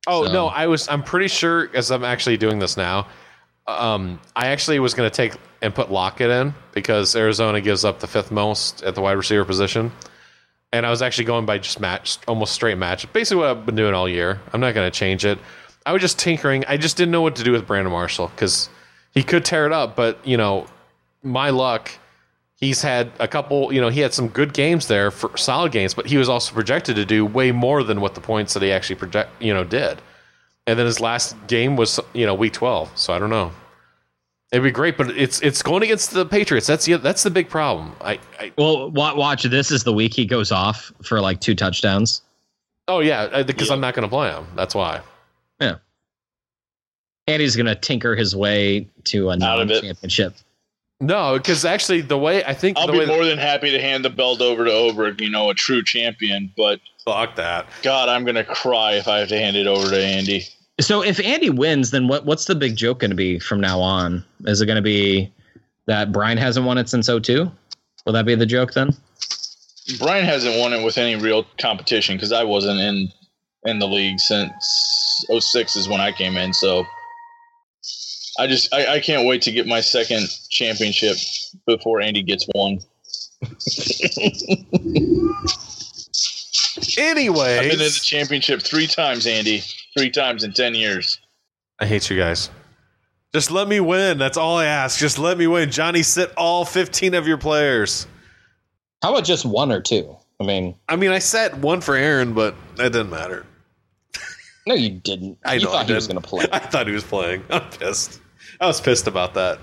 Oh 0.06 0.26
So- 0.26 0.32
no, 0.32 0.46
I 0.48 0.66
was. 0.66 0.88
I'm 0.88 1.02
pretty 1.02 1.28
sure 1.28 1.70
as 1.74 1.90
I'm 1.90 2.04
actually 2.04 2.36
doing 2.36 2.58
this 2.58 2.76
now. 2.76 3.06
Um, 3.66 4.20
I 4.34 4.48
actually 4.48 4.80
was 4.80 4.94
going 4.94 5.08
to 5.08 5.14
take 5.14 5.34
and 5.62 5.72
put 5.74 5.92
Lockett 5.92 6.30
in 6.30 6.54
because 6.72 7.14
Arizona 7.14 7.60
gives 7.60 7.84
up 7.84 8.00
the 8.00 8.06
fifth 8.08 8.30
most 8.32 8.82
at 8.82 8.94
the 8.94 9.00
wide 9.00 9.12
receiver 9.12 9.44
position, 9.44 9.92
and 10.72 10.86
I 10.86 10.90
was 10.90 11.02
actually 11.02 11.24
going 11.24 11.46
by 11.46 11.58
just 11.58 11.80
match, 11.80 12.18
almost 12.28 12.52
straight 12.52 12.78
match. 12.78 13.10
Basically, 13.12 13.40
what 13.40 13.50
I've 13.50 13.66
been 13.66 13.74
doing 13.76 13.94
all 13.94 14.08
year. 14.08 14.40
I'm 14.52 14.60
not 14.60 14.74
going 14.74 14.90
to 14.90 14.96
change 14.96 15.24
it. 15.24 15.38
I 15.84 15.92
was 15.92 16.02
just 16.02 16.18
tinkering. 16.18 16.64
I 16.68 16.76
just 16.76 16.96
didn't 16.96 17.10
know 17.10 17.22
what 17.22 17.36
to 17.36 17.44
do 17.44 17.52
with 17.52 17.66
Brandon 17.66 17.92
Marshall 17.92 18.28
because 18.28 18.68
he 19.12 19.22
could 19.22 19.44
tear 19.44 19.66
it 19.66 19.72
up, 19.72 19.96
but 19.96 20.24
you 20.26 20.36
know, 20.36 20.66
my 21.22 21.50
luck. 21.50 21.90
He's 22.56 22.82
had 22.82 23.10
a 23.18 23.26
couple, 23.26 23.72
you 23.72 23.80
know, 23.80 23.88
he 23.88 24.00
had 24.00 24.12
some 24.12 24.28
good 24.28 24.52
games 24.52 24.86
there 24.86 25.10
for 25.10 25.34
solid 25.38 25.72
games, 25.72 25.94
but 25.94 26.04
he 26.04 26.18
was 26.18 26.28
also 26.28 26.52
projected 26.52 26.94
to 26.96 27.06
do 27.06 27.24
way 27.24 27.52
more 27.52 27.82
than 27.82 28.02
what 28.02 28.14
the 28.14 28.20
points 28.20 28.52
that 28.52 28.62
he 28.62 28.70
actually 28.70 28.96
project, 28.96 29.30
you 29.40 29.54
know, 29.54 29.64
did. 29.64 30.02
And 30.66 30.78
then 30.78 30.84
his 30.84 31.00
last 31.00 31.34
game 31.46 31.74
was, 31.76 31.98
you 32.12 32.26
know, 32.26 32.34
week 32.34 32.52
12. 32.52 32.90
So 32.98 33.14
I 33.14 33.18
don't 33.18 33.30
know. 33.30 33.50
It'd 34.52 34.64
be 34.64 34.70
great, 34.72 34.96
but 34.96 35.10
it's 35.16 35.40
it's 35.42 35.62
going 35.62 35.82
against 35.84 36.10
the 36.12 36.26
Patriots. 36.26 36.66
That's 36.66 36.84
the 36.84 36.96
that's 36.96 37.22
the 37.22 37.30
big 37.30 37.48
problem. 37.48 37.94
I, 38.00 38.18
I 38.40 38.52
Well, 38.58 38.90
watch. 38.90 39.44
This 39.44 39.70
is 39.70 39.84
the 39.84 39.92
week 39.92 40.12
he 40.14 40.26
goes 40.26 40.50
off 40.50 40.92
for 41.04 41.20
like 41.20 41.40
two 41.40 41.54
touchdowns. 41.54 42.22
oh 42.88 42.98
yeah, 42.98 43.42
because 43.44 43.68
Yeah. 43.68 43.74
I'm 43.74 43.80
not 43.80 43.94
going 43.94 44.02
to 44.02 44.08
play 44.08 44.30
him. 44.30 44.44
That's 44.56 44.74
why. 44.74 45.00
Yeah. 45.60 45.76
Andy's 47.28 47.54
going 47.54 47.66
to 47.66 47.76
tinker 47.76 48.16
his 48.16 48.34
way 48.34 48.88
to 49.04 49.30
a 49.30 49.40
Out 49.40 49.60
of 49.60 49.70
it. 49.70 49.82
championship. 49.82 50.34
No, 51.00 51.34
because 51.38 51.64
actually 51.64 52.00
the 52.00 52.18
way 52.18 52.44
I 52.44 52.52
think 52.52 52.76
I'll 52.76 52.86
the 52.88 52.92
be 52.92 52.98
way 52.98 53.06
more 53.06 53.24
than 53.24 53.38
happy 53.38 53.70
to 53.70 53.80
hand 53.80 54.04
the 54.04 54.10
belt 54.10 54.40
over 54.42 54.64
to 54.64 54.72
Oberg, 54.72 55.20
you 55.20 55.30
know, 55.30 55.48
a 55.48 55.54
true 55.54 55.82
champion. 55.84 56.52
But 56.56 56.80
fuck 57.04 57.36
that. 57.36 57.66
God, 57.82 58.08
I'm 58.08 58.24
gonna 58.24 58.44
cry 58.44 58.94
if 58.94 59.06
I 59.06 59.18
have 59.20 59.28
to 59.28 59.38
hand 59.38 59.56
it 59.56 59.66
over 59.68 59.88
to 59.90 60.04
Andy. 60.04 60.44
So 60.80 61.02
if 61.02 61.20
Andy 61.20 61.50
wins, 61.50 61.90
then 61.90 62.08
what? 62.08 62.24
What's 62.24 62.46
the 62.46 62.54
big 62.54 62.76
joke 62.76 63.00
going 63.00 63.10
to 63.10 63.16
be 63.16 63.38
from 63.38 63.60
now 63.60 63.80
on? 63.80 64.24
Is 64.46 64.60
it 64.60 64.66
going 64.66 64.76
to 64.76 64.82
be 64.82 65.32
that 65.86 66.12
Brian 66.12 66.38
hasn't 66.38 66.66
won 66.66 66.78
it 66.78 66.88
since 66.88 67.06
02? 67.06 67.50
Will 68.06 68.12
that 68.12 68.26
be 68.26 68.34
the 68.34 68.46
joke 68.46 68.72
then? 68.72 68.90
Brian 69.98 70.24
hasn't 70.24 70.58
won 70.58 70.72
it 70.72 70.84
with 70.84 70.98
any 70.98 71.16
real 71.16 71.44
competition 71.58 72.16
because 72.16 72.32
I 72.32 72.44
wasn't 72.44 72.80
in 72.80 73.08
in 73.64 73.78
the 73.78 73.86
league 73.86 74.20
since 74.20 75.24
06 75.30 75.76
is 75.76 75.88
when 75.88 76.00
I 76.00 76.12
came 76.12 76.36
in. 76.36 76.52
So 76.52 76.84
I 78.38 78.46
just 78.46 78.72
I, 78.72 78.94
I 78.94 79.00
can't 79.00 79.26
wait 79.26 79.42
to 79.42 79.52
get 79.52 79.66
my 79.66 79.80
second 79.80 80.28
championship 80.48 81.16
before 81.66 82.00
Andy 82.00 82.22
gets 82.22 82.46
one. 82.52 82.80
Anyway, 87.00 87.56
I've 87.56 87.62
been 87.62 87.72
in 87.72 87.78
the 87.78 88.00
championship 88.02 88.60
three 88.62 88.86
times, 88.86 89.26
Andy. 89.26 89.62
Three 89.96 90.10
times 90.10 90.44
in 90.44 90.52
ten 90.52 90.74
years. 90.74 91.18
I 91.78 91.86
hate 91.86 92.10
you 92.10 92.16
guys. 92.18 92.50
Just 93.32 93.50
let 93.50 93.68
me 93.68 93.80
win. 93.80 94.18
That's 94.18 94.36
all 94.36 94.58
I 94.58 94.66
ask. 94.66 94.98
Just 94.98 95.18
let 95.18 95.38
me 95.38 95.46
win. 95.46 95.70
Johnny, 95.70 96.02
sit 96.02 96.32
all 96.36 96.64
15 96.64 97.14
of 97.14 97.28
your 97.28 97.38
players. 97.38 98.06
How 99.02 99.12
about 99.12 99.24
just 99.24 99.46
one 99.46 99.70
or 99.72 99.80
two? 99.80 100.16
I 100.40 100.44
mean, 100.44 100.74
I 100.88 100.96
mean, 100.96 101.10
I 101.10 101.20
set 101.20 101.56
one 101.56 101.80
for 101.80 101.94
Aaron, 101.94 102.34
but 102.34 102.54
that 102.76 102.92
didn't 102.92 103.10
matter. 103.10 103.46
no, 104.66 104.74
you 104.74 104.90
didn't. 104.90 105.38
I 105.44 105.54
you 105.54 105.64
know 105.64 105.70
I 105.70 105.72
thought 105.72 105.86
he 105.86 105.94
was 105.94 106.06
didn't. 106.06 106.22
going 106.28 106.42
to 106.42 106.48
play. 106.48 106.52
I 106.52 106.58
thought 106.58 106.86
he 106.86 106.92
was 106.92 107.04
playing. 107.04 107.44
I'm 107.50 107.62
pissed. 107.70 108.20
I 108.60 108.66
was 108.66 108.80
pissed 108.80 109.06
about 109.06 109.32
that. 109.34 109.58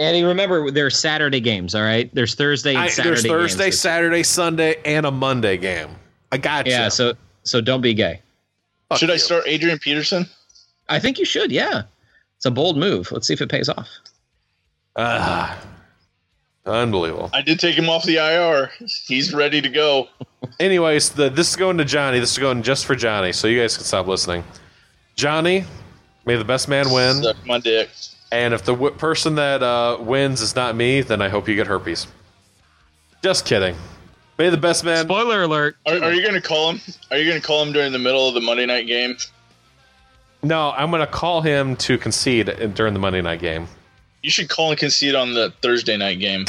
Andy, 0.00 0.24
remember 0.24 0.70
there's 0.72 0.98
Saturday 0.98 1.40
games. 1.40 1.74
All 1.74 1.82
right, 1.82 2.12
there's 2.14 2.34
Thursday 2.34 2.70
and 2.70 2.78
I, 2.78 2.88
Saturday. 2.88 3.10
there's 3.10 3.22
Thursday, 3.26 3.64
games. 3.66 3.80
Saturday, 3.80 4.22
Sunday, 4.24 4.76
and 4.84 5.06
a 5.06 5.10
Monday 5.10 5.56
game. 5.56 5.90
I 6.34 6.36
got 6.36 6.66
you. 6.66 6.72
Yeah, 6.72 6.88
so 6.88 7.14
so 7.44 7.60
don't 7.60 7.80
be 7.80 7.94
gay. 7.94 8.20
Fuck 8.88 8.98
Should 8.98 9.10
I 9.12 9.16
start 9.18 9.44
Adrian 9.46 9.78
Peterson? 9.78 10.26
I 10.88 10.98
think 10.98 11.16
you 11.20 11.24
should. 11.24 11.52
Yeah, 11.52 11.82
it's 12.36 12.44
a 12.44 12.50
bold 12.50 12.76
move. 12.76 13.12
Let's 13.12 13.28
see 13.28 13.34
if 13.34 13.40
it 13.40 13.48
pays 13.48 13.68
off. 13.68 13.88
Ah, 14.96 15.56
unbelievable. 16.66 17.30
I 17.32 17.40
did 17.40 17.60
take 17.60 17.76
him 17.76 17.88
off 17.88 18.02
the 18.02 18.16
IR. 18.16 18.72
He's 19.06 19.32
ready 19.32 19.60
to 19.60 19.68
go. 19.68 20.08
Anyways, 20.58 21.10
the, 21.10 21.30
this 21.30 21.50
is 21.50 21.56
going 21.56 21.78
to 21.78 21.84
Johnny. 21.84 22.18
This 22.18 22.32
is 22.32 22.38
going 22.38 22.64
just 22.64 22.84
for 22.84 22.96
Johnny, 22.96 23.32
so 23.32 23.46
you 23.46 23.60
guys 23.60 23.76
can 23.76 23.86
stop 23.86 24.08
listening. 24.08 24.42
Johnny, 25.14 25.64
may 26.24 26.34
the 26.34 26.44
best 26.44 26.68
man 26.68 26.90
win. 26.90 27.22
Suck 27.22 27.36
my 27.46 27.60
dick. 27.60 27.90
And 28.32 28.52
if 28.52 28.64
the 28.64 28.72
w- 28.72 28.94
person 28.96 29.36
that 29.36 29.62
uh, 29.62 29.98
wins 30.00 30.40
is 30.40 30.56
not 30.56 30.74
me, 30.74 31.00
then 31.02 31.22
I 31.22 31.28
hope 31.28 31.48
you 31.48 31.54
get 31.54 31.68
herpes. 31.68 32.08
Just 33.22 33.46
kidding. 33.46 33.76
May 34.38 34.50
the 34.50 34.56
best 34.56 34.84
man. 34.84 35.04
Spoiler 35.04 35.42
alert. 35.42 35.76
Are, 35.86 35.94
are 36.02 36.12
you 36.12 36.22
going 36.22 36.34
to 36.34 36.40
call 36.40 36.72
him? 36.72 36.80
Are 37.10 37.16
you 37.18 37.28
going 37.28 37.40
to 37.40 37.46
call 37.46 37.62
him 37.62 37.72
during 37.72 37.92
the 37.92 37.98
middle 37.98 38.26
of 38.28 38.34
the 38.34 38.40
Monday 38.40 38.66
night 38.66 38.86
game? 38.86 39.16
No, 40.42 40.72
I'm 40.76 40.90
going 40.90 41.00
to 41.00 41.06
call 41.06 41.40
him 41.40 41.76
to 41.76 41.96
concede 41.96 42.74
during 42.74 42.92
the 42.94 43.00
Monday 43.00 43.22
night 43.22 43.40
game. 43.40 43.66
You 44.22 44.30
should 44.30 44.48
call 44.48 44.70
and 44.70 44.78
concede 44.78 45.14
on 45.14 45.34
the 45.34 45.52
Thursday 45.62 45.96
night 45.96 46.18
game, 46.18 46.44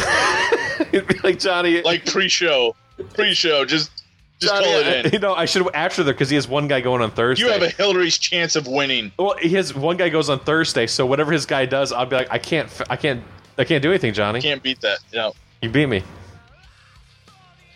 It'd 0.92 1.08
be 1.08 1.20
like 1.24 1.40
Johnny. 1.40 1.82
like 1.84 2.06
pre-show. 2.06 2.76
Pre-show, 3.14 3.66
just 3.66 3.92
just 4.40 4.54
Johnny, 4.54 4.66
call 4.66 4.76
it 4.80 4.88
I- 4.88 5.08
in. 5.08 5.14
You 5.14 5.20
know, 5.20 5.34
I 5.36 5.46
should 5.46 5.68
after 5.76 6.02
there 6.04 6.14
because 6.14 6.30
he 6.30 6.36
has 6.36 6.48
one 6.48 6.68
guy 6.68 6.80
going 6.82 7.02
on 7.02 7.12
Thursday. 7.12 7.46
You 7.46 7.52
have 7.52 7.62
a 7.62 7.70
Hillary's 7.70 8.18
chance 8.18 8.56
of 8.56 8.66
winning. 8.68 9.12
well, 9.20 9.36
he 9.42 9.50
has 9.50 9.74
one 9.76 9.98
guy 9.98 10.10
goes 10.10 10.30
on 10.30 10.40
Thursday, 10.40 10.88
so 10.88 11.06
whatever 11.06 11.32
his 11.34 11.46
guy 11.46 11.66
does, 11.66 11.92
I'll 11.92 12.06
be 12.06 12.16
like, 12.16 12.28
I 12.32 12.38
can't, 12.40 12.70
I 12.90 12.96
can't, 12.96 13.22
I 13.58 13.64
can't 13.66 13.82
do 13.84 13.90
anything, 13.92 14.14
Johnny. 14.14 14.42
Can't 14.42 14.64
beat 14.64 14.80
that. 14.82 15.00
No. 15.14 15.34
You 15.62 15.70
beat 15.70 15.86
me. 15.88 16.02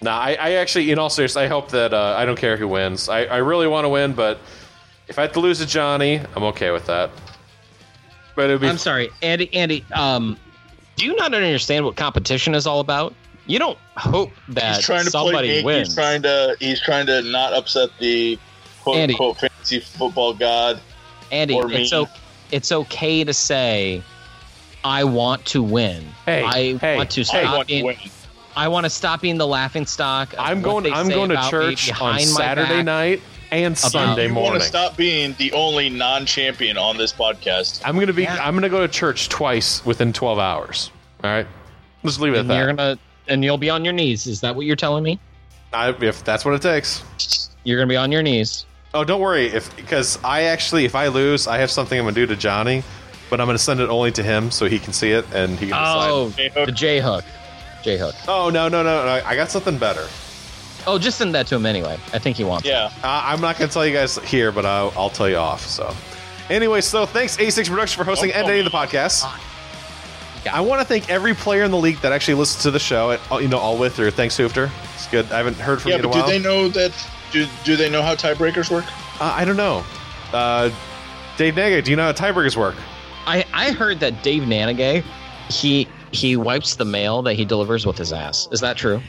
Nah, 0.01 0.17
I, 0.17 0.33
I 0.35 0.51
actually, 0.53 0.91
in 0.91 0.99
all 0.99 1.09
seriousness, 1.09 1.35
I 1.43 1.47
hope 1.47 1.71
that 1.71 1.93
uh, 1.93 2.15
I 2.17 2.25
don't 2.25 2.37
care 2.37 2.55
who 2.55 2.67
wins. 2.67 3.09
I, 3.09 3.25
I 3.25 3.37
really 3.37 3.67
want 3.67 3.85
to 3.85 3.89
win, 3.89 4.13
but 4.13 4.39
if 5.07 5.19
I 5.19 5.23
have 5.23 5.33
to 5.33 5.39
lose 5.41 5.59
to 5.59 5.65
Johnny, 5.65 6.21
I'm 6.35 6.43
okay 6.43 6.71
with 6.71 6.85
that. 6.85 7.09
But 8.35 8.45
it'd 8.45 8.61
be 8.61 8.67
I'm 8.67 8.77
sorry, 8.77 9.09
Andy. 9.21 9.53
Andy, 9.53 9.83
um, 9.91 10.37
do 10.95 11.05
you 11.05 11.15
not 11.17 11.33
understand 11.33 11.83
what 11.83 11.97
competition 11.97 12.55
is 12.55 12.65
all 12.65 12.79
about? 12.79 13.13
You 13.45 13.59
don't 13.59 13.77
hope 13.97 14.31
that 14.49 14.75
He's 14.77 14.85
trying 14.85 15.03
to 15.05 15.11
somebody 15.11 15.47
big. 15.47 15.65
wins. 15.65 15.87
He's 15.89 15.95
trying 15.95 16.21
to 16.21 16.55
he's 16.59 16.79
trying 16.81 17.07
to 17.07 17.21
not 17.23 17.51
upset 17.51 17.89
the 17.99 18.37
quote 18.81 18.97
Andy. 18.97 19.15
unquote 19.15 19.37
fantasy 19.39 19.79
football 19.81 20.33
god. 20.33 20.79
Andy, 21.31 21.55
or 21.55 21.69
it's 21.71 21.91
o- 21.91 22.07
it's 22.51 22.71
okay 22.71 23.23
to 23.23 23.33
say, 23.33 24.01
I 24.83 25.03
want 25.03 25.45
to 25.47 25.61
win. 25.63 26.05
Hey, 26.25 26.43
I 26.43 26.77
hey, 26.77 26.95
want 26.95 27.09
to 27.11 27.21
hey. 27.21 27.23
stop 27.23 27.43
I 27.43 27.55
want 27.57 27.67
to 27.67 27.73
being. 27.73 27.85
win. 27.85 27.97
I 28.59 28.67
want 28.67 28.83
to 28.85 28.89
stop 28.89 29.21
being 29.21 29.37
the 29.37 29.47
laughing 29.47 29.85
stock. 29.85 30.35
I'm 30.37 30.61
what 30.61 30.65
going. 30.65 30.83
they 30.83 30.91
I'm 30.91 31.07
going 31.07 31.29
to 31.29 31.47
church 31.49 31.89
on 32.01 32.19
Saturday 32.19 32.83
night 32.83 33.21
and 33.51 33.77
Sunday 33.77 34.27
you 34.27 34.33
want 34.33 34.59
to 34.59 34.67
stop 34.67 34.97
being 34.97 35.33
the 35.37 35.51
only 35.53 35.89
non-champion 35.89 36.77
on 36.77 36.97
this 36.97 37.13
podcast. 37.13 37.81
I'm 37.85 37.97
gonna 37.97 38.13
be. 38.13 38.23
Yeah. 38.23 38.37
I'm 38.45 38.53
gonna 38.53 38.69
go 38.69 38.85
to 38.85 38.87
church 38.87 39.29
twice 39.29 39.85
within 39.85 40.13
12 40.13 40.39
hours. 40.39 40.91
All 41.23 41.29
right, 41.29 41.47
let's 42.03 42.19
leave 42.19 42.33
it 42.33 42.37
at 42.37 42.39
And 42.41 42.49
that. 42.49 42.57
you're 42.57 42.67
gonna 42.73 42.99
and 43.27 43.43
you'll 43.43 43.57
be 43.57 43.69
on 43.69 43.83
your 43.83 43.93
knees. 43.93 44.27
Is 44.27 44.41
that 44.41 44.55
what 44.55 44.65
you're 44.65 44.75
telling 44.75 45.03
me? 45.03 45.19
I, 45.73 45.89
if 46.01 46.23
that's 46.23 46.45
what 46.45 46.53
it 46.53 46.61
takes. 46.61 47.49
You're 47.63 47.77
gonna 47.77 47.89
be 47.89 47.97
on 47.97 48.11
your 48.11 48.23
knees. 48.23 48.65
Oh, 48.93 49.03
don't 49.03 49.21
worry. 49.21 49.47
If 49.47 49.75
because 49.75 50.19
I 50.23 50.43
actually, 50.43 50.85
if 50.85 50.95
I 50.95 51.07
lose, 51.07 51.47
I 51.47 51.57
have 51.59 51.71
something 51.71 51.97
I'm 51.97 52.05
gonna 52.05 52.15
do 52.15 52.25
to 52.27 52.35
Johnny, 52.35 52.83
but 53.29 53.39
I'm 53.39 53.47
gonna 53.47 53.57
send 53.57 53.79
it 53.79 53.89
only 53.89 54.11
to 54.13 54.23
him 54.23 54.51
so 54.51 54.65
he 54.67 54.79
can 54.79 54.93
see 54.93 55.11
it 55.11 55.25
and 55.33 55.53
he 55.53 55.67
can 55.67 55.69
decide. 55.69 56.09
Oh, 56.09 56.29
J-hook. 56.35 56.65
the 56.65 56.71
J 56.71 56.99
hook. 56.99 57.23
J 57.83 57.97
hook. 57.97 58.15
Oh 58.27 58.49
no 58.49 58.67
no 58.67 58.83
no 58.83 59.05
no! 59.05 59.21
I 59.25 59.35
got 59.35 59.49
something 59.49 59.77
better. 59.77 60.05
Oh, 60.87 60.97
just 60.97 61.17
send 61.17 61.35
that 61.35 61.45
to 61.47 61.55
him 61.55 61.65
anyway. 61.65 61.97
I 62.13 62.19
think 62.19 62.37
he 62.37 62.43
wants. 62.43 62.65
it. 62.67 62.71
Yeah. 62.71 62.85
Uh, 63.03 63.21
I'm 63.25 63.41
not 63.41 63.57
gonna 63.57 63.71
tell 63.71 63.85
you 63.85 63.93
guys 63.93 64.17
here, 64.19 64.51
but 64.51 64.65
I'll, 64.65 64.93
I'll 64.95 65.09
tell 65.09 65.29
you 65.29 65.35
off. 65.35 65.61
So, 65.65 65.93
anyway, 66.49 66.81
so 66.81 67.05
thanks 67.05 67.35
A6 67.37 67.67
Productions 67.69 67.93
for 67.95 68.03
hosting 68.05 68.31
and 68.31 68.45
editing 68.47 68.63
the 68.65 68.71
podcast. 68.71 69.23
Yeah. 70.45 70.55
I 70.55 70.61
want 70.61 70.79
to 70.81 70.85
thank 70.87 71.09
every 71.09 71.33
player 71.33 71.63
in 71.63 71.71
the 71.71 71.77
league 71.77 71.97
that 71.99 72.13
actually 72.13 72.35
listens 72.35 72.63
to 72.63 72.71
the 72.71 72.79
show. 72.79 73.11
At, 73.11 73.41
you 73.41 73.49
know, 73.49 73.57
all 73.57 73.77
with 73.77 73.99
or 73.99 74.09
thanks 74.09 74.37
Hoofter. 74.37 74.71
It's 74.95 75.07
good. 75.09 75.29
I 75.33 75.37
haven't 75.37 75.57
heard 75.57 75.81
from 75.81 75.91
Yeah, 75.91 75.97
you 75.97 76.03
in 76.03 76.05
a 76.05 76.09
but 76.13 76.25
do 76.25 76.31
they 76.31 76.39
know 76.39 76.69
that? 76.69 76.93
Do, 77.31 77.45
do 77.65 77.75
they 77.75 77.89
know 77.89 78.01
how 78.01 78.15
tiebreakers 78.15 78.71
work? 78.71 78.85
uh, 79.21 79.33
I 79.35 79.43
don't 79.43 79.57
know. 79.57 79.83
Uh, 80.31 80.69
Dave 81.35 81.55
Nega, 81.55 81.83
do 81.83 81.91
you 81.91 81.97
know 81.97 82.03
how 82.03 82.13
tiebreakers 82.13 82.55
work? 82.55 82.75
I 83.27 83.45
I 83.53 83.71
heard 83.71 83.99
that 83.99 84.23
Dave 84.23 84.43
Nanagay, 84.43 85.03
he 85.49 85.87
he 86.11 86.35
wipes 86.35 86.75
the 86.75 86.85
mail 86.85 87.21
that 87.23 87.33
he 87.35 87.45
delivers 87.45 87.85
with 87.85 87.97
his 87.97 88.11
ass. 88.13 88.47
Is 88.51 88.61
that 88.61 88.77
true? 88.77 89.01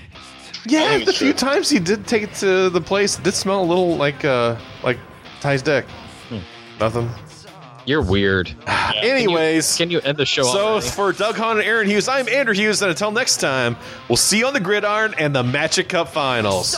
Yeah, 0.66 0.98
the 0.98 1.12
few 1.12 1.32
true. 1.32 1.48
times 1.48 1.70
he 1.70 1.78
did 1.78 2.06
take 2.06 2.22
it 2.22 2.34
to 2.34 2.68
the 2.70 2.80
place, 2.80 3.18
it 3.18 3.24
did 3.24 3.34
smell 3.34 3.62
a 3.62 3.64
little 3.64 3.96
like 3.96 4.24
uh 4.24 4.56
like 4.82 4.98
Ty's 5.40 5.62
dick. 5.62 5.86
Hmm. 6.28 6.38
Nothing. 6.78 7.10
You're 7.86 8.02
weird. 8.02 8.54
Anyways, 8.96 9.76
Can 9.78 9.90
you 9.90 10.00
end 10.00 10.18
the 10.18 10.26
show? 10.26 10.42
so 10.42 10.66
already? 10.72 10.88
for 10.88 11.12
Doug 11.12 11.34
Hahn 11.36 11.56
and 11.58 11.66
Aaron 11.66 11.88
Hughes, 11.88 12.08
I'm 12.08 12.28
Andrew 12.28 12.54
Hughes, 12.54 12.82
and 12.82 12.90
until 12.90 13.10
next 13.10 13.38
time, 13.38 13.76
we'll 14.08 14.16
see 14.18 14.38
you 14.38 14.46
on 14.46 14.52
the 14.52 14.60
gridiron 14.60 15.14
and 15.18 15.34
the 15.34 15.42
Magic 15.42 15.88
Cup 15.88 16.08
Finals. 16.08 16.76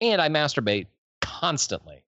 And 0.00 0.20
I 0.20 0.28
masturbate 0.28 0.86
constantly. 1.20 2.04